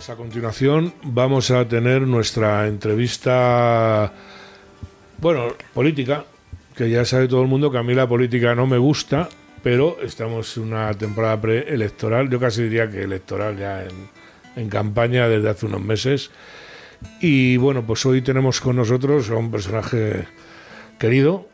Pues 0.00 0.08
a 0.08 0.16
continuación 0.16 0.94
vamos 1.02 1.50
a 1.50 1.68
tener 1.68 2.00
nuestra 2.06 2.66
entrevista, 2.66 4.10
bueno, 5.18 5.48
política, 5.74 6.24
que 6.74 6.88
ya 6.88 7.04
sabe 7.04 7.28
todo 7.28 7.42
el 7.42 7.48
mundo 7.48 7.70
que 7.70 7.76
a 7.76 7.82
mí 7.82 7.92
la 7.92 8.08
política 8.08 8.54
no 8.54 8.66
me 8.66 8.78
gusta, 8.78 9.28
pero 9.62 9.98
estamos 10.02 10.56
en 10.56 10.62
una 10.62 10.94
temporada 10.94 11.38
preelectoral, 11.38 12.30
yo 12.30 12.40
casi 12.40 12.62
diría 12.62 12.88
que 12.88 13.02
electoral 13.02 13.58
ya 13.58 13.84
en, 13.84 14.08
en 14.56 14.70
campaña 14.70 15.28
desde 15.28 15.50
hace 15.50 15.66
unos 15.66 15.82
meses. 15.82 16.30
Y 17.20 17.58
bueno, 17.58 17.82
pues 17.86 18.06
hoy 18.06 18.22
tenemos 18.22 18.62
con 18.62 18.76
nosotros 18.76 19.28
a 19.28 19.34
un 19.34 19.50
personaje 19.50 20.26
querido 20.98 21.46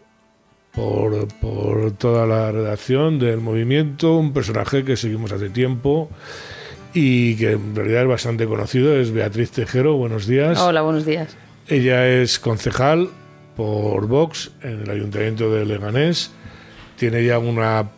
por, 0.73 1.27
por 1.41 1.91
toda 1.99 2.29
la 2.29 2.53
redacción 2.53 3.19
del 3.19 3.41
movimiento, 3.41 4.17
un 4.17 4.33
personaje 4.33 4.85
que 4.85 4.97
seguimos 4.97 5.33
hace 5.33 5.51
tiempo 5.51 6.11
y 6.99 7.37
que 7.37 7.53
en 7.53 7.77
realidad 7.77 8.03
es 8.03 8.09
bastante 8.09 8.47
conocido, 8.47 8.97
es 8.97 9.13
Beatriz 9.13 9.51
Tejero. 9.51 9.97
Buenos 9.97 10.27
días. 10.27 10.59
Hola, 10.59 10.81
buenos 10.81 11.05
días. 11.05 11.37
Ella 11.69 12.09
es 12.09 12.39
concejal 12.39 13.11
por 13.55 14.07
Vox 14.07 14.51
en 14.63 14.81
el 14.81 14.91
Ayuntamiento 14.91 15.53
de 15.53 15.67
Leganés. 15.67 16.31
Tiene 16.97 17.23
ya 17.23 17.39
una 17.39 17.91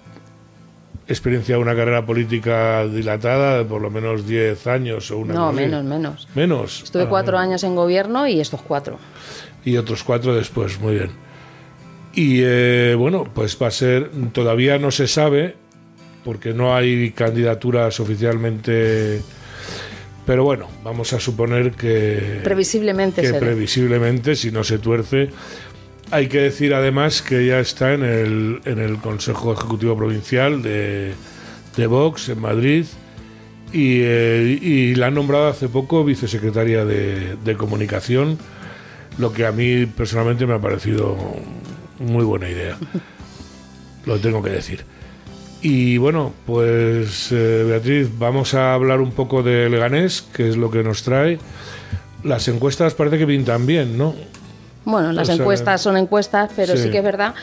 experiencia, 1.07 1.59
una 1.59 1.77
carrera 1.77 2.05
política 2.05 2.87
dilatada 2.89 3.59
de 3.59 3.65
por 3.65 3.81
lo 3.81 3.89
menos 3.91 4.27
10 4.27 4.67
años 4.67 5.13
o 5.13 5.19
una 5.19 5.33
No, 5.33 5.53
menos, 5.53 5.85
menos. 5.85 6.27
Menos. 6.35 6.83
Estuve 6.83 7.05
Ah, 7.05 7.09
cuatro 7.09 7.39
años 7.39 7.63
en 7.63 7.77
gobierno 7.77 8.27
y 8.27 8.41
estos 8.41 8.63
cuatro. 8.63 8.99
y 9.65 9.77
otros 9.77 10.03
cuatro 10.03 10.35
después, 10.35 10.81
muy 10.81 10.95
bien. 10.97 11.11
Y 12.15 12.41
eh, 12.43 12.97
bueno, 12.99 13.29
pues 13.33 13.57
va 13.63 13.69
a 13.69 13.71
ser, 13.71 14.11
todavía 14.33 14.79
no 14.79 14.91
se 14.91 15.07
sabe, 15.07 15.55
porque 16.29 16.53
no 16.53 16.77
hay 16.77 17.13
candidaturas 17.13 18.01
oficialmente, 18.01 19.23
pero 20.27 20.45
bueno, 20.45 20.69
vamos 20.85 21.15
a 21.15 21.21
suponer 21.21 21.73
que, 21.73 22.43
Previsiblemente 22.45 23.23
que 23.23 23.33
previsiblemente, 23.33 24.37
si 24.37 24.51
no 24.51 24.63
se 24.63 24.77
tuerce, 24.79 25.31
hay 26.11 26.29
que 26.29 26.41
decir 26.41 26.75
además 26.75 27.23
que 27.23 27.45
ella 27.45 27.61
está 27.61 27.95
en 27.95 28.03
el, 28.03 28.61
en 28.67 28.79
el 28.79 28.99
Consejo 28.99 29.55
Ejecutivo 29.55 29.97
Provincial 29.97 30.61
de, 30.61 31.15
de 31.79 31.87
Vox 31.87 32.29
en 32.29 32.43
Madrid 32.43 32.85
y, 33.73 34.01
eh, 34.03 34.59
y 34.61 34.97
la 34.97 35.07
han 35.07 35.15
nombrado 35.15 35.49
hace 35.49 35.71
poco 35.71 36.05
vicesecretaria 36.05 36.85
de, 36.85 37.37
de 37.43 37.57
Comunicación, 37.57 38.37
lo 39.17 39.33
que 39.33 39.47
a 39.47 39.53
mí 39.53 39.87
personalmente 39.87 40.45
me 40.45 40.53
ha 40.53 40.61
parecido 40.61 41.17
muy 41.99 42.25
buena 42.27 42.51
idea. 42.51 42.77
Lo 44.05 44.19
tengo 44.19 44.43
que 44.43 44.51
decir. 44.51 44.98
Y 45.61 45.99
bueno, 45.99 46.33
pues 46.47 47.33
eh, 47.33 47.65
Beatriz, 47.67 48.09
vamos 48.17 48.55
a 48.55 48.75
hablar 48.75 49.01
un 49.01 49.11
poco 49.11 49.43
de 49.43 49.69
Leganés, 49.69 50.23
que 50.23 50.49
es 50.49 50.57
lo 50.57 50.71
que 50.71 50.85
nos 50.85 51.03
trae. 51.03 51.39
Las 52.23 52.47
encuestas 52.49 52.95
parece 52.95 53.19
que 53.19 53.27
pintan 53.27 53.67
bien, 53.67 53.99
¿no? 53.99 54.15
Bueno, 54.85 55.13
las 55.13 55.29
O 55.29 55.33
sea, 55.33 55.35
encuestas 55.35 55.81
son 55.81 55.97
encuestas, 55.97 56.51
pero 56.55 56.77
sí. 56.77 56.85
sí. 56.85 56.91
que 56.91 56.99
es 56.99 57.05
verdad 57.05 57.35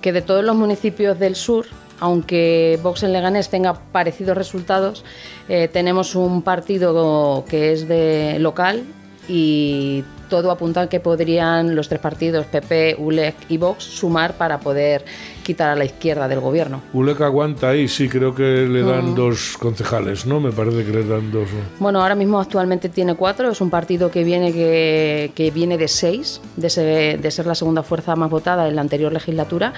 que 0.00 0.12
de 0.12 0.20
todos 0.20 0.44
los 0.44 0.54
municipios 0.54 1.18
del 1.18 1.34
sur, 1.34 1.66
aunque 2.00 2.78
Vox 2.82 3.04
en 3.04 3.12
Leganés 3.12 3.48
tenga 3.48 3.74
parecidos 3.74 4.36
resultados, 4.36 5.04
eh, 5.48 5.68
tenemos 5.72 6.14
un 6.14 6.42
partido 6.42 7.44
que 7.48 7.72
es 7.72 7.88
de 7.88 8.38
local 8.38 8.82
y 9.28 10.04
todo 10.28 10.50
apunta 10.50 10.82
a 10.82 10.88
que 10.88 11.00
podrían 11.00 11.74
los 11.74 11.88
tres 11.88 12.00
partidos, 12.00 12.46
PP, 12.46 12.96
ULEC 12.98 13.34
y 13.48 13.56
Vox, 13.56 13.84
sumar 13.84 14.34
para 14.34 14.60
poder 14.60 15.04
quitar 15.42 15.70
a 15.70 15.76
la 15.76 15.84
izquierda 15.84 16.28
del 16.28 16.40
gobierno. 16.40 16.80
Uleca 16.92 17.26
aguanta 17.26 17.68
ahí, 17.70 17.88
sí, 17.88 18.08
creo 18.08 18.34
que 18.34 18.42
le 18.68 18.82
dan 18.82 19.12
Mm. 19.12 19.14
dos 19.14 19.56
concejales, 19.58 20.24
¿no? 20.26 20.40
Me 20.40 20.52
parece 20.52 20.84
que 20.84 20.92
le 20.92 21.04
dan 21.04 21.30
dos. 21.30 21.48
¿no? 21.52 21.60
Bueno, 21.80 22.00
ahora 22.02 22.14
mismo 22.14 22.40
actualmente 22.40 22.88
tiene 22.88 23.14
cuatro. 23.14 23.50
Es 23.50 23.60
un 23.60 23.70
partido 23.70 24.10
que 24.10 24.24
viene, 24.24 24.52
que, 24.52 25.32
que 25.34 25.50
viene 25.50 25.76
de 25.78 25.88
seis, 25.88 26.40
de 26.56 26.70
ser, 26.70 27.20
de 27.20 27.30
ser 27.30 27.46
la 27.46 27.54
segunda 27.54 27.82
fuerza 27.82 28.14
más 28.16 28.30
votada 28.30 28.68
en 28.68 28.76
la 28.76 28.80
anterior 28.80 29.12
legislatura. 29.12 29.72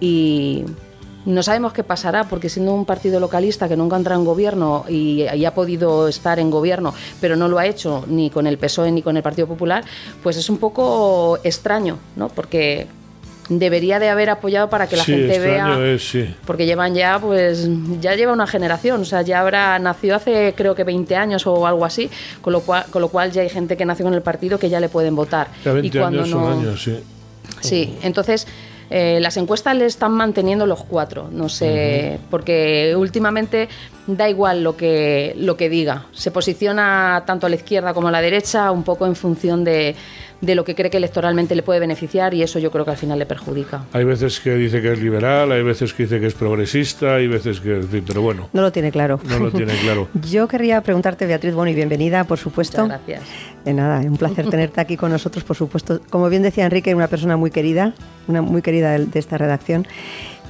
Y 0.00 0.64
no 1.26 1.42
sabemos 1.42 1.72
qué 1.74 1.84
pasará, 1.84 2.24
porque 2.24 2.48
siendo 2.48 2.72
un 2.72 2.86
partido 2.86 3.20
localista 3.20 3.68
que 3.68 3.76
nunca 3.76 3.96
entra 3.96 4.14
en 4.14 4.24
gobierno 4.24 4.84
y, 4.88 5.26
y 5.34 5.44
ha 5.44 5.52
podido 5.54 6.08
estar 6.08 6.38
en 6.38 6.50
gobierno, 6.50 6.94
pero 7.20 7.36
no 7.36 7.48
lo 7.48 7.58
ha 7.58 7.66
hecho 7.66 8.04
ni 8.08 8.30
con 8.30 8.46
el 8.46 8.56
PSOE 8.56 8.90
ni 8.90 9.02
con 9.02 9.16
el 9.18 9.22
Partido 9.22 9.46
Popular, 9.46 9.84
pues 10.22 10.38
es 10.38 10.48
un 10.48 10.56
poco 10.56 11.38
extraño, 11.44 11.98
¿no? 12.16 12.28
Porque 12.28 12.86
debería 13.50 13.98
de 13.98 14.08
haber 14.08 14.30
apoyado 14.30 14.70
para 14.70 14.86
que 14.86 14.96
la 14.96 15.04
sí, 15.04 15.12
gente 15.12 15.36
extraño 15.36 15.80
vea 15.80 15.94
es, 15.94 16.08
sí. 16.08 16.34
porque 16.46 16.66
llevan 16.66 16.94
ya, 16.94 17.18
pues, 17.18 17.68
ya 18.00 18.14
lleva 18.14 18.32
una 18.32 18.46
generación, 18.46 19.02
o 19.02 19.04
sea, 19.04 19.22
ya 19.22 19.40
habrá, 19.40 19.78
nació 19.78 20.14
hace 20.14 20.54
creo 20.56 20.74
que 20.74 20.84
20 20.84 21.16
años 21.16 21.46
o 21.46 21.66
algo 21.66 21.84
así, 21.84 22.08
con 22.40 22.52
lo 22.52 22.60
cual, 22.60 22.84
con 22.90 23.02
lo 23.02 23.08
cual 23.08 23.32
ya 23.32 23.42
hay 23.42 23.48
gente 23.48 23.76
que 23.76 23.84
nació 23.84 24.04
con 24.04 24.14
el 24.14 24.22
partido 24.22 24.58
que 24.58 24.68
ya 24.68 24.78
le 24.78 24.88
pueden 24.88 25.16
votar. 25.16 25.48
Ya 25.64 25.72
20 25.72 25.86
y 25.88 26.00
cuando 26.00 26.20
años 26.20 26.34
no, 26.34 26.44
son 26.44 26.58
años, 26.60 26.82
sí. 26.82 26.98
Sí, 27.60 27.98
entonces 28.02 28.46
eh, 28.88 29.18
las 29.20 29.36
encuestas 29.36 29.76
le 29.76 29.86
están 29.86 30.12
manteniendo 30.12 30.66
los 30.66 30.84
cuatro, 30.84 31.28
no 31.30 31.48
sé, 31.48 32.18
porque 32.30 32.94
últimamente 32.96 33.68
da 34.06 34.28
igual 34.28 34.62
lo 34.62 34.76
que, 34.76 35.34
lo 35.36 35.56
que 35.56 35.68
diga, 35.68 36.06
se 36.12 36.30
posiciona 36.30 37.22
tanto 37.26 37.46
a 37.46 37.50
la 37.50 37.56
izquierda 37.56 37.94
como 37.94 38.08
a 38.08 38.10
la 38.10 38.20
derecha 38.20 38.70
un 38.70 38.82
poco 38.82 39.06
en 39.06 39.14
función 39.14 39.62
de, 39.62 39.94
de 40.40 40.54
lo 40.54 40.64
que 40.64 40.74
cree 40.74 40.90
que 40.90 40.96
electoralmente 40.96 41.54
le 41.54 41.62
puede 41.62 41.80
beneficiar 41.80 42.34
y 42.34 42.42
eso 42.42 42.58
yo 42.58 42.70
creo 42.70 42.84
que 42.84 42.92
al 42.92 42.96
final 42.96 43.18
le 43.18 43.26
perjudica. 43.26 43.84
Hay 43.92 44.04
veces 44.04 44.40
que 44.40 44.54
dice 44.54 44.80
que 44.80 44.92
es 44.92 45.00
liberal, 45.00 45.52
hay 45.52 45.62
veces 45.62 45.92
que 45.92 46.04
dice 46.04 46.20
que 46.20 46.26
es 46.26 46.34
progresista, 46.34 47.16
hay 47.16 47.26
veces 47.26 47.60
que, 47.60 47.76
en 47.76 47.88
fin, 47.88 48.04
pero 48.06 48.22
bueno, 48.22 48.48
No 48.52 48.62
lo 48.62 48.72
tiene 48.72 48.90
claro. 48.90 49.20
no 49.28 49.38
lo 49.38 49.50
tiene 49.50 49.74
claro. 49.76 50.08
Yo 50.30 50.48
querría 50.48 50.80
preguntarte, 50.80 51.26
Beatriz, 51.26 51.54
bueno, 51.54 51.70
y 51.70 51.74
bienvenida, 51.74 52.24
por 52.24 52.38
supuesto. 52.38 52.82
Muchas 52.82 53.00
gracias. 53.06 53.28
De 53.64 53.74
nada, 53.74 54.00
un 54.00 54.16
placer 54.16 54.46
tenerte 54.50 54.80
aquí 54.80 54.96
con 54.96 55.10
nosotros, 55.10 55.44
por 55.44 55.56
supuesto. 55.56 56.00
Como 56.10 56.28
bien 56.28 56.42
decía 56.42 56.64
Enrique, 56.64 56.94
una 56.94 57.08
persona 57.08 57.36
muy 57.36 57.50
querida, 57.50 57.94
una 58.26 58.40
muy 58.42 58.62
querida 58.62 58.92
de, 58.92 59.06
de 59.06 59.18
esta 59.18 59.36
redacción 59.36 59.86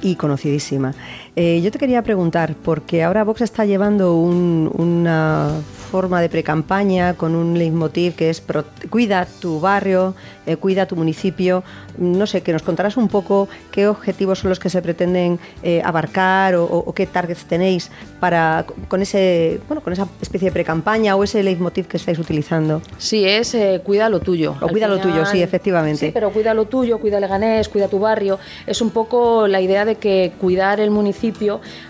y 0.01 0.15
conocidísima. 0.15 0.93
Eh, 1.37 1.61
yo 1.63 1.71
te 1.71 1.79
quería 1.79 2.01
preguntar, 2.01 2.55
porque 2.61 3.03
ahora 3.03 3.23
Vox 3.23 3.39
está 3.41 3.63
llevando 3.65 4.15
un- 4.15 4.69
una 4.77 5.51
forma 5.89 6.19
de 6.21 6.27
precampaña 6.29 7.13
con 7.15 7.35
un 7.35 7.57
leitmotiv 7.57 8.15
que 8.15 8.29
es 8.29 8.39
pro- 8.41 8.63
cuida 8.89 9.25
tu 9.39 9.59
barrio, 9.61 10.13
eh, 10.45 10.55
cuida 10.57 10.85
tu 10.87 10.95
municipio. 10.97 11.63
No 11.97 12.25
sé, 12.27 12.41
que 12.41 12.51
nos 12.53 12.63
contarás 12.63 12.95
un 12.97 13.07
poco 13.09 13.47
qué 13.71 13.87
objetivos 13.87 14.39
son 14.39 14.49
los 14.49 14.59
que 14.59 14.69
se 14.69 14.81
pretenden 14.81 15.37
eh, 15.63 15.81
abarcar 15.83 16.55
o, 16.55 16.91
qué 16.95 17.05
targets 17.05 17.45
tenéis 17.45 17.91
para 18.19 18.65
con 18.87 19.01
ese 19.01 19.59
bueno 19.67 19.81
con 19.81 19.91
esa 19.93 20.07
especie 20.21 20.47
de 20.49 20.53
precampaña 20.53 21.15
o 21.17 21.23
ese 21.23 21.43
leitmotiv 21.43 21.87
que 21.87 21.97
estáis 21.97 22.19
utilizando. 22.19 22.81
Sí, 22.97 23.25
es 23.25 23.55
cuida 23.85 24.07
lo 24.09 24.19
tuyo. 24.21 24.55
O 24.61 24.65
Al 24.65 24.71
cuida 24.71 24.87
lo 24.87 24.99
tuyo, 24.99 25.25
sí, 25.25 25.41
efectivamente. 25.41 26.07
Sí, 26.07 26.11
pero 26.13 26.31
cuida 26.31 26.53
lo 26.53 26.65
tuyo, 26.65 26.99
cuida 26.99 27.19
Leganés, 27.19 27.67
cuida 27.69 27.87
tu 27.89 27.99
barrio. 27.99 28.39
Es 28.65 28.81
un 28.81 28.89
poco 28.91 29.47
la 29.47 29.59
idea 29.61 29.83
de 29.85 29.95
que 29.95 30.31
cuidar 30.39 30.79
el 30.79 30.91
municipio 30.91 31.20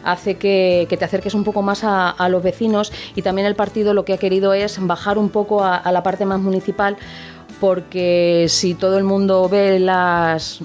hace 0.03 0.37
que, 0.37 0.87
te 0.89 1.05
acerques 1.05 1.33
un 1.33 1.43
poco 1.43 1.61
más 1.61 1.83
a, 1.83 2.29
los 2.29 2.43
vecinos 2.43 2.91
y 3.15 3.21
también 3.21 3.47
el 3.47 3.55
partido 3.55 3.93
lo 3.93 4.05
que 4.05 4.13
ha 4.13 4.17
querido 4.17 4.53
es 4.53 4.77
bajar 4.79 5.17
un 5.17 5.29
poco 5.29 5.63
a, 5.63 5.75
a 5.75 5.91
la 5.91 6.03
parte 6.03 6.25
más 6.25 6.39
municipal 6.39 6.97
porque 7.59 8.47
si 8.49 8.73
todo 8.73 8.97
el 8.97 9.03
mundo 9.03 9.47
ve 9.47 9.79
las, 9.79 10.61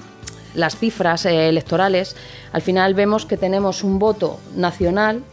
las 0.55 0.75
cifras 0.77 1.25
eh, 1.25 1.47
electorales, 1.47 2.15
al 2.51 2.61
final 2.61 2.95
vemos 2.95 3.25
que 3.25 3.37
tenemos 3.37 3.83
un 3.83 3.99
voto 3.99 4.39
nacional 4.55 5.23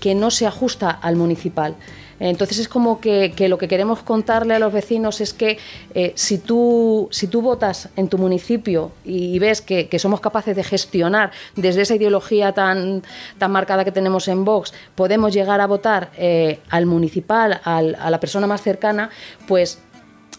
que 0.00 0.14
no 0.14 0.30
se 0.30 0.46
ajusta 0.46 0.90
al 0.90 1.16
municipal. 1.16 1.76
Entonces 2.20 2.58
es 2.58 2.68
como 2.68 3.00
que, 3.00 3.34
lo 3.48 3.58
que 3.58 3.66
queremos 3.66 4.02
contarle 4.02 4.54
a 4.54 4.58
los 4.58 4.72
vecinos 4.72 5.20
es 5.20 5.32
que 5.32 5.58
eh, 5.94 6.12
si, 6.14 6.38
tú, 6.38 7.08
si 7.10 7.26
tú 7.26 7.40
votas 7.42 7.88
en 7.96 8.08
tu 8.08 8.18
municipio 8.18 8.92
y, 9.04 9.38
ves 9.38 9.62
que, 9.62 9.88
somos 9.98 10.20
capaces 10.20 10.54
de 10.54 10.62
gestionar 10.62 11.32
desde 11.56 11.82
esa 11.82 11.94
ideología 11.94 12.52
tan, 12.52 13.02
tan 13.38 13.50
marcada 13.50 13.84
que 13.84 13.92
tenemos 13.92 14.28
en 14.28 14.44
Vox, 14.44 14.72
podemos 14.94 15.32
llegar 15.32 15.60
a 15.60 15.66
votar 15.66 16.10
eh, 16.18 16.60
al 16.68 16.86
municipal, 16.86 17.60
al- 17.64 17.96
a 17.98 18.10
la 18.10 18.20
persona 18.20 18.46
más 18.46 18.62
cercana, 18.62 19.10
pues 19.48 19.78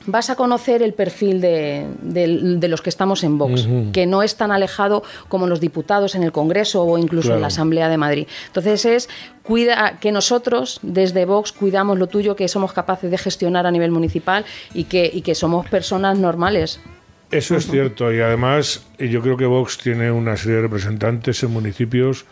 vas 0.07 0.30
a 0.30 0.36
conocer 0.36 0.81
el 0.81 0.94
perfil 0.94 1.42
de, 1.42 1.86
de- 2.01 2.56
de 2.57 2.68
los 2.68 2.81
que 2.81 2.89
estamos 2.89 3.24
en 3.24 3.38
Vox, 3.38 3.68
que 3.94 4.06
no 4.06 4.24
es 4.24 4.36
tan 4.36 4.51
alejado 4.51 5.03
como 5.27 5.48
los 5.48 5.59
diputados 5.59 6.15
en 6.15 6.24
el 6.24 6.31
Congreso 6.31 6.83
o 6.83 6.98
incluso 6.98 7.33
en 7.36 7.42
la 7.42 7.48
Asamblea 7.48 7.88
de 7.89 7.98
Madrid. 7.98 8.27
Entonces 8.48 8.86
es 8.86 9.09
cuida 9.44 9.98
que 10.00 10.12
nosotros 10.12 10.80
desde 10.81 11.25
Vox 11.25 11.51
cuidamos 11.51 12.00
lo 12.00 12.07
tuyo, 12.07 12.36
que 12.36 12.48
somos 12.48 12.74
capaces 12.74 13.12
de 13.12 13.18
gestionar 13.18 13.65
a 13.68 13.71
nivel 13.71 13.92
municipal 13.92 14.45
y 14.74 14.86
que, 14.86 15.09
y 15.13 15.21
que 15.21 15.36
somos 15.36 15.68
personas 15.68 16.18
normales. 16.18 16.80
Eso 17.31 17.56
es 17.56 17.68
cierto 17.68 18.12
y 18.13 18.19
además 18.19 18.86
yo 19.00 19.21
creo 19.21 19.38
que 19.38 19.45
Vox 19.45 19.77
tiene 19.77 20.12
una 20.12 20.36
serie 20.36 20.57
de 20.57 20.62
representantes 20.63 21.42
en 21.44 21.51
municipios 21.51 22.25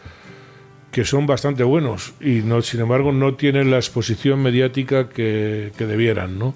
que 0.92 1.06
son 1.06 1.28
bastante 1.28 1.64
buenos 1.64 2.14
y 2.20 2.42
no, 2.42 2.62
sin 2.64 2.82
embargo 2.82 3.12
no 3.12 3.36
tienen 3.36 3.70
la 3.72 3.78
exposición 3.78 4.42
mediática 4.42 5.08
que, 5.08 5.72
que 5.78 5.86
debieran, 5.86 6.40
¿no? 6.40 6.54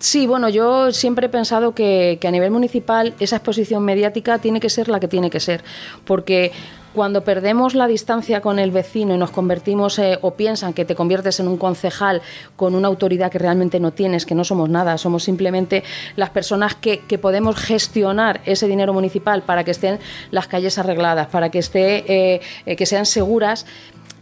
Sí, 0.00 0.26
bueno, 0.26 0.48
yo 0.48 0.92
siempre 0.92 1.26
he 1.26 1.28
pensado 1.28 1.74
que, 1.74 2.18
a 2.26 2.30
nivel 2.30 2.50
municipal 2.50 3.12
esa 3.20 3.36
exposición 3.36 3.84
mediática 3.84 4.38
tiene 4.38 4.58
que 4.58 4.70
ser 4.70 4.88
la 4.88 4.98
que 4.98 5.08
tiene 5.08 5.28
que 5.28 5.40
ser, 5.40 5.62
porque 6.06 6.52
cuando 6.94 7.22
perdemos 7.22 7.74
la 7.74 7.86
distancia 7.86 8.40
con 8.40 8.58
el 8.58 8.70
vecino 8.70 9.14
y 9.14 9.18
nos 9.18 9.30
convertimos 9.30 9.98
eh, 9.98 10.18
o 10.22 10.30
piensan 10.36 10.72
que 10.72 10.86
te 10.86 10.94
conviertes 10.94 11.38
en 11.38 11.48
un 11.48 11.58
concejal 11.58 12.22
con 12.56 12.74
una 12.74 12.88
autoridad 12.88 13.30
que 13.30 13.38
realmente 13.38 13.78
no 13.78 13.92
tienes, 13.92 14.24
que 14.24 14.34
no 14.34 14.42
somos 14.42 14.70
nada, 14.70 14.96
somos 14.96 15.22
simplemente 15.22 15.84
las 16.16 16.30
personas 16.30 16.74
que, 16.74 17.02
podemos 17.20 17.56
gestionar 17.56 18.40
ese 18.46 18.66
dinero 18.68 18.94
municipal 18.94 19.42
para 19.42 19.64
que 19.64 19.72
estén 19.72 19.98
las 20.30 20.46
calles 20.48 20.78
arregladas, 20.78 21.26
para 21.26 21.50
que, 21.50 21.58
esté, 21.58 22.04
eh, 22.08 22.40
eh, 22.64 22.74
que 22.74 22.86
sean 22.86 23.04
seguras. 23.04 23.66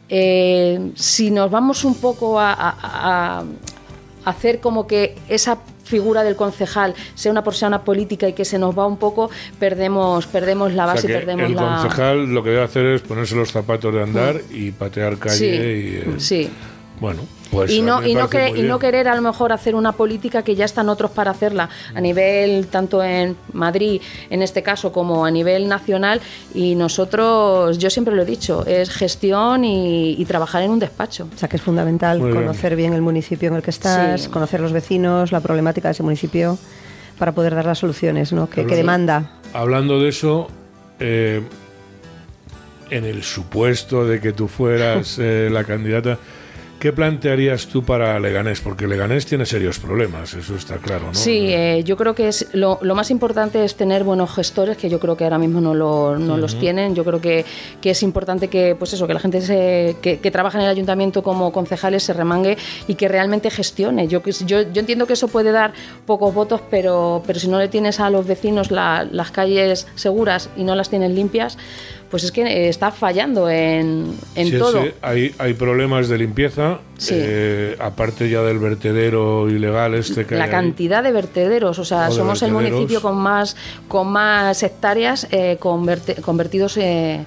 si 0.08 1.30
nos 1.30 1.50
vamos 1.52 1.84
un 1.84 1.94
poco 1.94 2.40
a 2.40 3.44
hacer 4.28 4.60
como 4.60 4.86
que 4.86 5.16
esa 5.28 5.58
figura 5.84 6.22
del 6.22 6.36
concejal 6.36 6.94
sea 7.14 7.32
una 7.32 7.42
persona 7.42 7.82
política 7.82 8.28
y 8.28 8.34
que 8.34 8.44
se 8.44 8.58
nos 8.58 8.78
va 8.78 8.86
un 8.86 8.98
poco, 8.98 9.30
perdemos, 9.58 10.26
perdemos 10.26 10.74
la 10.74 10.86
base 10.86 11.06
o 11.06 11.08
sea 11.08 11.18
perdemos 11.18 11.46
el 11.46 11.56
la. 11.56 11.80
concejal 11.80 12.26
lo 12.26 12.42
que 12.42 12.50
debe 12.50 12.62
hacer 12.62 12.86
es 12.86 13.00
ponerse 13.00 13.34
los 13.34 13.50
zapatos 13.50 13.92
de 13.92 14.02
andar 14.02 14.36
mm. 14.36 14.54
y 14.54 14.70
patear 14.70 15.18
calle 15.18 15.36
sí, 15.36 15.46
y. 15.46 16.10
Eh, 16.10 16.14
sí. 16.18 16.50
Bueno, 17.00 17.22
pues 17.50 17.70
y 17.70 17.80
no, 17.80 18.06
y 18.06 18.14
no, 18.14 18.28
que, 18.28 18.50
y 18.50 18.62
no 18.62 18.78
querer 18.78 19.08
a 19.08 19.14
lo 19.14 19.22
mejor 19.22 19.52
hacer 19.52 19.74
una 19.74 19.92
política 19.92 20.42
que 20.42 20.54
ya 20.54 20.64
están 20.64 20.88
otros 20.88 21.10
para 21.12 21.30
hacerla 21.30 21.68
a 21.94 22.00
nivel 22.00 22.66
tanto 22.66 23.02
en 23.02 23.36
Madrid 23.52 24.02
en 24.30 24.42
este 24.42 24.62
caso 24.62 24.92
como 24.92 25.24
a 25.24 25.30
nivel 25.30 25.68
nacional 25.68 26.20
y 26.54 26.74
nosotros 26.74 27.78
yo 27.78 27.88
siempre 27.90 28.14
lo 28.14 28.22
he 28.22 28.26
dicho 28.26 28.66
es 28.66 28.90
gestión 28.90 29.64
y, 29.64 30.12
y 30.18 30.24
trabajar 30.26 30.62
en 30.62 30.70
un 30.72 30.78
despacho 30.78 31.28
o 31.34 31.38
sea 31.38 31.48
que 31.48 31.56
es 31.56 31.62
fundamental 31.62 32.18
Muy 32.20 32.32
conocer 32.32 32.76
bien. 32.76 32.90
bien 32.90 32.94
el 32.94 33.02
municipio 33.02 33.48
en 33.48 33.54
el 33.56 33.62
que 33.62 33.70
estás 33.70 34.22
Sí. 34.22 34.28
conocer 34.28 34.60
los 34.60 34.72
vecinos 34.72 35.32
la 35.32 35.40
problemática 35.40 35.88
de 35.88 35.92
ese 35.92 36.02
municipio 36.02 36.58
para 37.18 37.32
poder 37.32 37.54
dar 37.54 37.64
las 37.64 37.78
soluciones 37.78 38.32
¿no? 38.32 38.50
que, 38.50 38.66
que 38.66 38.76
demanda 38.76 39.32
Hablando 39.54 39.98
de 40.00 40.08
eso, 40.10 40.48
eh, 41.00 41.40
en 42.90 43.04
el 43.04 43.22
supuesto 43.22 44.06
de 44.06 44.20
que 44.20 44.32
tú 44.32 44.48
fueras 44.48 45.18
eh, 45.20 45.48
la 45.50 45.64
candidata, 45.64 46.18
¿qué 46.78 46.92
plantearías 46.92 47.66
tú 47.66 47.82
para 47.82 48.18
Leganés? 48.20 48.60
Porque 48.60 48.86
Leganés 48.86 49.26
tiene 49.26 49.46
serios 49.46 49.78
problemas, 49.78 50.34
eso 50.34 50.54
está 50.54 50.76
claro, 50.76 51.06
¿no? 51.06 51.14
Sí, 51.14 51.48
eh, 51.48 51.82
yo 51.84 51.96
creo 51.96 52.14
que 52.14 52.28
es 52.28 52.48
lo, 52.52 52.78
lo, 52.82 52.94
más 52.94 53.10
importante 53.10 53.64
es 53.64 53.74
tener 53.74 54.04
buenos 54.04 54.34
gestores, 54.34 54.76
que 54.76 54.88
yo 54.88 55.00
creo 55.00 55.16
que 55.16 55.24
ahora 55.24 55.38
mismo 55.38 55.60
no, 55.60 55.74
lo, 55.74 56.18
no 56.18 56.34
uh 56.34 56.36
-huh. 56.36 56.40
los 56.40 56.58
tienen. 56.58 56.94
Yo 56.94 57.04
creo 57.04 57.20
que, 57.20 57.44
que, 57.80 57.90
es 57.90 58.02
importante 58.02 58.48
que, 58.48 58.76
pues 58.78 58.92
eso, 58.92 59.06
que 59.06 59.14
la 59.14 59.20
gente 59.20 59.40
se, 59.40 59.96
que, 60.02 60.20
que, 60.20 60.30
trabaja 60.30 60.58
en 60.58 60.64
el 60.64 60.70
ayuntamiento 60.70 61.22
como 61.22 61.52
concejales 61.52 62.02
se 62.02 62.12
remangue 62.12 62.56
y 62.86 62.94
que 62.94 63.08
realmente 63.08 63.50
gestione. 63.50 64.08
Yo, 64.08 64.22
yo, 64.24 64.62
yo 64.62 64.80
entiendo 64.80 65.06
que 65.06 65.14
eso 65.14 65.28
puede 65.28 65.52
dar 65.52 65.72
pocos 66.06 66.32
votos, 66.34 66.60
pero, 66.70 67.22
pero 67.26 67.38
si 67.38 67.48
no 67.48 67.58
le 67.58 67.68
tienes 67.68 68.00
a 68.00 68.10
los 68.10 68.26
vecinos 68.26 68.70
la, 68.70 69.06
las 69.10 69.30
calles 69.30 69.86
seguras 69.94 70.50
y 70.56 70.64
no 70.64 70.74
las 70.74 70.88
tienes 70.88 71.10
limpias, 71.10 71.58
pues 72.10 72.24
es 72.24 72.32
que 72.32 72.68
está 72.68 72.90
fallando 72.90 73.50
en, 73.50 74.16
en 74.34 74.48
sí, 74.48 74.58
todo. 74.58 74.82
Sí, 74.82 74.90
hay, 75.02 75.34
hay 75.38 75.54
problemas 75.54 76.08
de 76.08 76.18
limpieza, 76.18 76.78
sí. 76.96 77.14
eh, 77.16 77.76
aparte 77.78 78.30
ya 78.30 78.42
del 78.42 78.58
vertedero 78.58 79.50
ilegal 79.50 79.94
este 79.94 80.24
que 80.24 80.34
La 80.34 80.44
hay 80.44 80.50
cantidad 80.50 81.00
ahí. 81.00 81.06
de 81.06 81.12
vertederos, 81.12 81.78
o 81.78 81.84
sea, 81.84 82.08
O 82.08 82.12
somos 82.12 82.42
el 82.42 82.52
municipio 82.52 83.02
con 83.02 83.16
más, 83.16 83.56
con 83.88 84.08
más 84.08 84.62
hectáreas 84.62 85.26
eh, 85.30 85.58
convertidos... 85.60 86.76
Eh, 86.78 87.24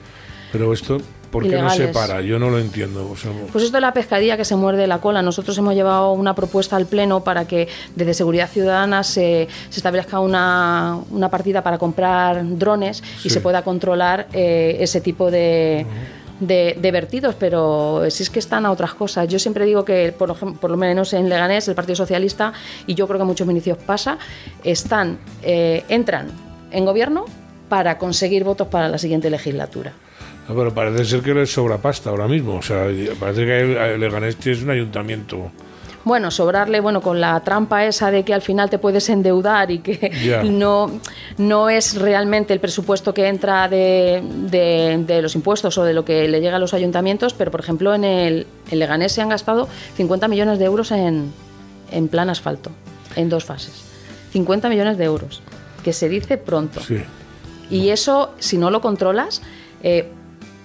Pero 0.51 0.74
esto, 0.74 0.98
¿por 1.31 1.48
qué 1.48 1.62
no 1.62 1.69
se 1.69 1.88
para? 1.88 2.22
Yo 2.22 2.38
no 2.38 2.50
lo 2.50 2.60
entiendo. 2.60 3.10
O 3.10 3.16
sea, 3.16 3.31
pues 3.51 3.63
esto 3.63 3.78
es 3.78 3.81
la 3.81 3.94
pescadilla 3.94 4.38
que 4.38 4.45
se 4.45 4.56
muerde 4.56 4.86
la 4.88 5.00
cola. 5.00 5.22
Nosotros 5.22 5.57
hemos 5.57 5.74
llevado 5.74 6.12
una 6.12 6.36
propuesta 6.36 6.75
al 6.75 6.86
Pleno 6.86 7.24
para 7.24 7.48
que 7.48 7.68
desde 7.95 8.13
Seguridad 8.13 8.50
Ciudadana 8.50 9.04
se, 9.04 9.48
se 9.69 9.80
establezca 9.80 10.19
una, 10.19 11.00
una, 11.10 11.30
partida 11.30 11.63
para 11.63 11.78
comprar 11.78 12.44
drones 12.57 12.98
sí. 12.98 13.28
y 13.28 13.30
se 13.30 13.42
pueda 13.42 13.63
controlar 13.63 14.28
eh, 14.33 14.78
ese 14.80 15.01
tipo 15.01 15.31
de... 15.31 15.86
Uh 15.88 15.92
-huh. 15.92 16.22
De, 16.42 16.75
de, 16.81 16.92
vertidos, 16.92 17.36
pero 17.36 18.10
si 18.10 18.24
es 18.24 18.31
que 18.31 18.39
están 18.39 18.66
a 18.66 18.72
otras 18.72 18.95
cosas. 18.95 19.27
Yo 19.27 19.38
siempre 19.38 19.63
digo 19.63 19.86
que, 19.86 20.12
por, 20.12 20.36
por, 20.36 20.72
lo 20.72 20.75
menos 20.75 21.13
en 21.13 21.30
Leganés, 21.30 21.68
el 21.68 21.75
Partido 21.75 21.95
Socialista, 21.95 22.51
y 22.88 22.95
yo 22.95 23.06
creo 23.06 23.19
que 23.19 23.22
en 23.22 23.27
muchos 23.27 23.45
municipios 23.45 23.77
pasa, 23.77 24.18
están, 24.63 25.19
eh, 25.44 25.84
entran 25.88 26.31
en 26.72 26.84
gobierno 26.84 27.25
para 27.69 28.00
conseguir 28.00 28.44
votos 28.44 28.69
para 28.69 28.89
la 28.89 28.98
siguiente 28.98 29.30
legislatura. 29.30 29.94
No, 30.51 30.57
pero 30.57 30.74
parece 30.74 31.06
ser 31.06 31.21
que 31.21 31.33
les 31.33 31.51
sobra 31.51 31.77
pasta 31.77 32.09
ahora 32.09 32.27
mismo. 32.27 32.57
O 32.57 32.62
sea, 32.62 32.88
parece 33.18 33.45
que 33.45 33.98
Leganés 33.98 34.45
es 34.45 34.63
un 34.63 34.71
ayuntamiento 34.71 35.50
bueno, 36.03 36.31
sobrarle, 36.31 36.80
bueno, 36.80 37.00
con 37.00 37.21
la 37.21 37.39
trampa 37.42 37.86
esa 37.86 38.09
de 38.09 38.24
que 38.24 38.33
al 38.33 38.42
final 38.42 38.71
te 38.71 38.80
puedes 38.80 39.07
endeudar 39.09 39.69
y 39.69 39.80
que 39.80 40.12
yeah. 40.24 40.42
no, 40.44 41.00
no 41.38 41.69
es 41.69 41.95
realmente 41.95 42.53
el 42.53 42.59
presupuesto 42.59 43.13
que 43.13 43.27
entra 43.27 43.68
de, 43.68 44.24
de, 44.50 45.03
de, 45.06 45.21
los 45.21 45.36
impuestos 45.36 45.77
o 45.77 45.83
de 45.83 45.94
lo 45.94 46.03
que 46.03 46.27
le 46.27 46.42
llega 46.42 46.56
a 46.56 46.59
los 46.59 46.74
ayuntamientos, 46.74 47.36
pero 47.36 47.51
por 47.51 47.59
ejemplo 47.59 47.94
en 47.94 48.03
el 48.03 48.48
en 48.71 48.80
Leganés 48.80 49.12
se 49.12 49.21
han 49.21 49.30
gastado 49.30 49.68
50 49.95 50.27
millones 50.27 50.57
de 50.57 50.65
euros 50.65 50.92
en, 50.92 51.31
en 51.92 52.07
plan 52.07 52.31
asfalto, 52.31 52.71
en 53.15 53.30
dos 53.30 53.45
fases. 53.45 53.83
50 54.31 54.69
millones 54.69 54.98
de 54.98 55.03
euros, 55.03 55.44
que 55.83 55.94
se 55.94 56.09
dice 56.09 56.38
pronto. 56.38 56.81
Sí. 56.81 56.98
Y 57.69 57.89
eso, 57.89 58.31
si 58.39 58.57
no 58.57 58.71
lo 58.71 58.81
controlas, 58.81 59.42
eh, 59.83 60.09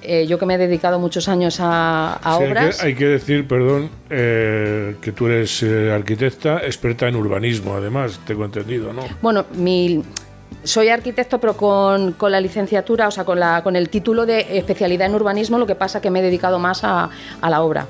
eh, 0.06 0.26
yo 0.26 0.38
que 0.38 0.47
me 0.47 0.55
he 0.55 0.58
dedicado 0.58 0.99
muchos 0.99 1.29
años 1.29 1.58
a, 1.61 2.14
a 2.14 2.38
sí, 2.38 2.44
obras. 2.44 2.81
Hay 2.81 2.81
que, 2.81 2.87
hay 2.87 2.94
que, 2.94 3.06
decir, 3.06 3.49
perdón, 3.49 3.91
eh, 4.08 4.97
que 5.00 5.12
tú 5.12 5.26
eres 5.26 5.62
eh, 5.62 5.93
arquitecta, 5.93 6.58
experta 6.64 7.08
en 7.08 7.17
urbanismo, 7.17 7.75
además, 7.75 8.20
tengo 8.25 8.44
entendido, 8.44 8.93
¿no? 8.93 9.03
Bueno, 9.20 9.47
mi, 9.55 10.03
soy 10.62 10.88
arquitecto, 10.88 11.41
pero 11.41 11.56
con, 11.56 12.12
con, 12.12 12.31
la 12.31 12.41
licenciatura, 12.41 13.08
o 13.08 13.11
sea, 13.11 13.25
con, 13.25 13.41
la, 13.41 13.62
con 13.62 13.75
el 13.75 13.88
título 13.88 14.26
de 14.26 14.58
especialidad 14.58 15.08
en 15.08 15.14
urbanismo, 15.14 15.58
lo 15.58 15.67
que 15.67 15.75
pasa 15.75 16.00
que 16.00 16.11
me 16.11 16.20
he 16.20 16.23
dedicado 16.23 16.58
más 16.58 16.85
a, 16.85 17.11
a 17.41 17.50
la 17.50 17.62
obra. 17.62 17.87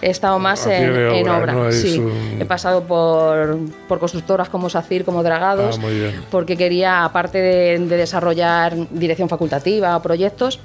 He 0.00 0.10
estado 0.10 0.38
más 0.38 0.64
en, 0.66 0.90
obra, 0.90 1.16
en, 1.16 1.28
obra. 1.28 1.52
No 1.52 1.72
sí. 1.72 1.98
Un... 1.98 2.40
He 2.40 2.44
pasado 2.44 2.84
por, 2.84 3.58
por, 3.88 3.98
constructoras 3.98 4.48
como 4.48 4.70
SACIR, 4.70 5.04
como 5.04 5.24
Dragados, 5.24 5.80
ah, 5.82 6.20
porque 6.30 6.56
quería, 6.56 7.04
aparte 7.04 7.38
de, 7.38 7.78
de 7.80 7.96
desarrollar 7.96 8.76
dirección 8.92 9.28
facultativa, 9.28 10.00
proyectos, 10.00 10.60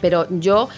pero 0.00 0.26
yo 0.30 0.68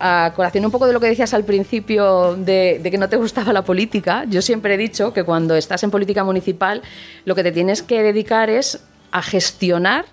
a 0.00 0.32
colación 0.34 0.64
un 0.64 0.70
poco 0.70 0.86
de 0.86 0.92
lo 0.92 1.00
que 1.00 1.08
decías 1.08 1.34
al 1.34 1.44
principio 1.44 2.36
de, 2.36 2.80
de, 2.82 2.90
que 2.90 2.98
no 2.98 3.08
te 3.08 3.16
gustaba 3.16 3.52
la 3.52 3.62
política, 3.62 4.24
yo 4.28 4.42
siempre 4.42 4.74
he 4.74 4.78
dicho 4.78 5.12
que 5.12 5.24
cuando 5.24 5.56
estás 5.56 5.82
en 5.82 5.90
política 5.90 6.24
municipal 6.24 6.82
lo 7.24 7.34
que 7.34 7.42
te 7.42 7.52
tienes 7.52 7.82
que 7.82 8.02
dedicar 8.02 8.50
es 8.50 8.82
a 9.10 9.22
gestionar 9.22 10.06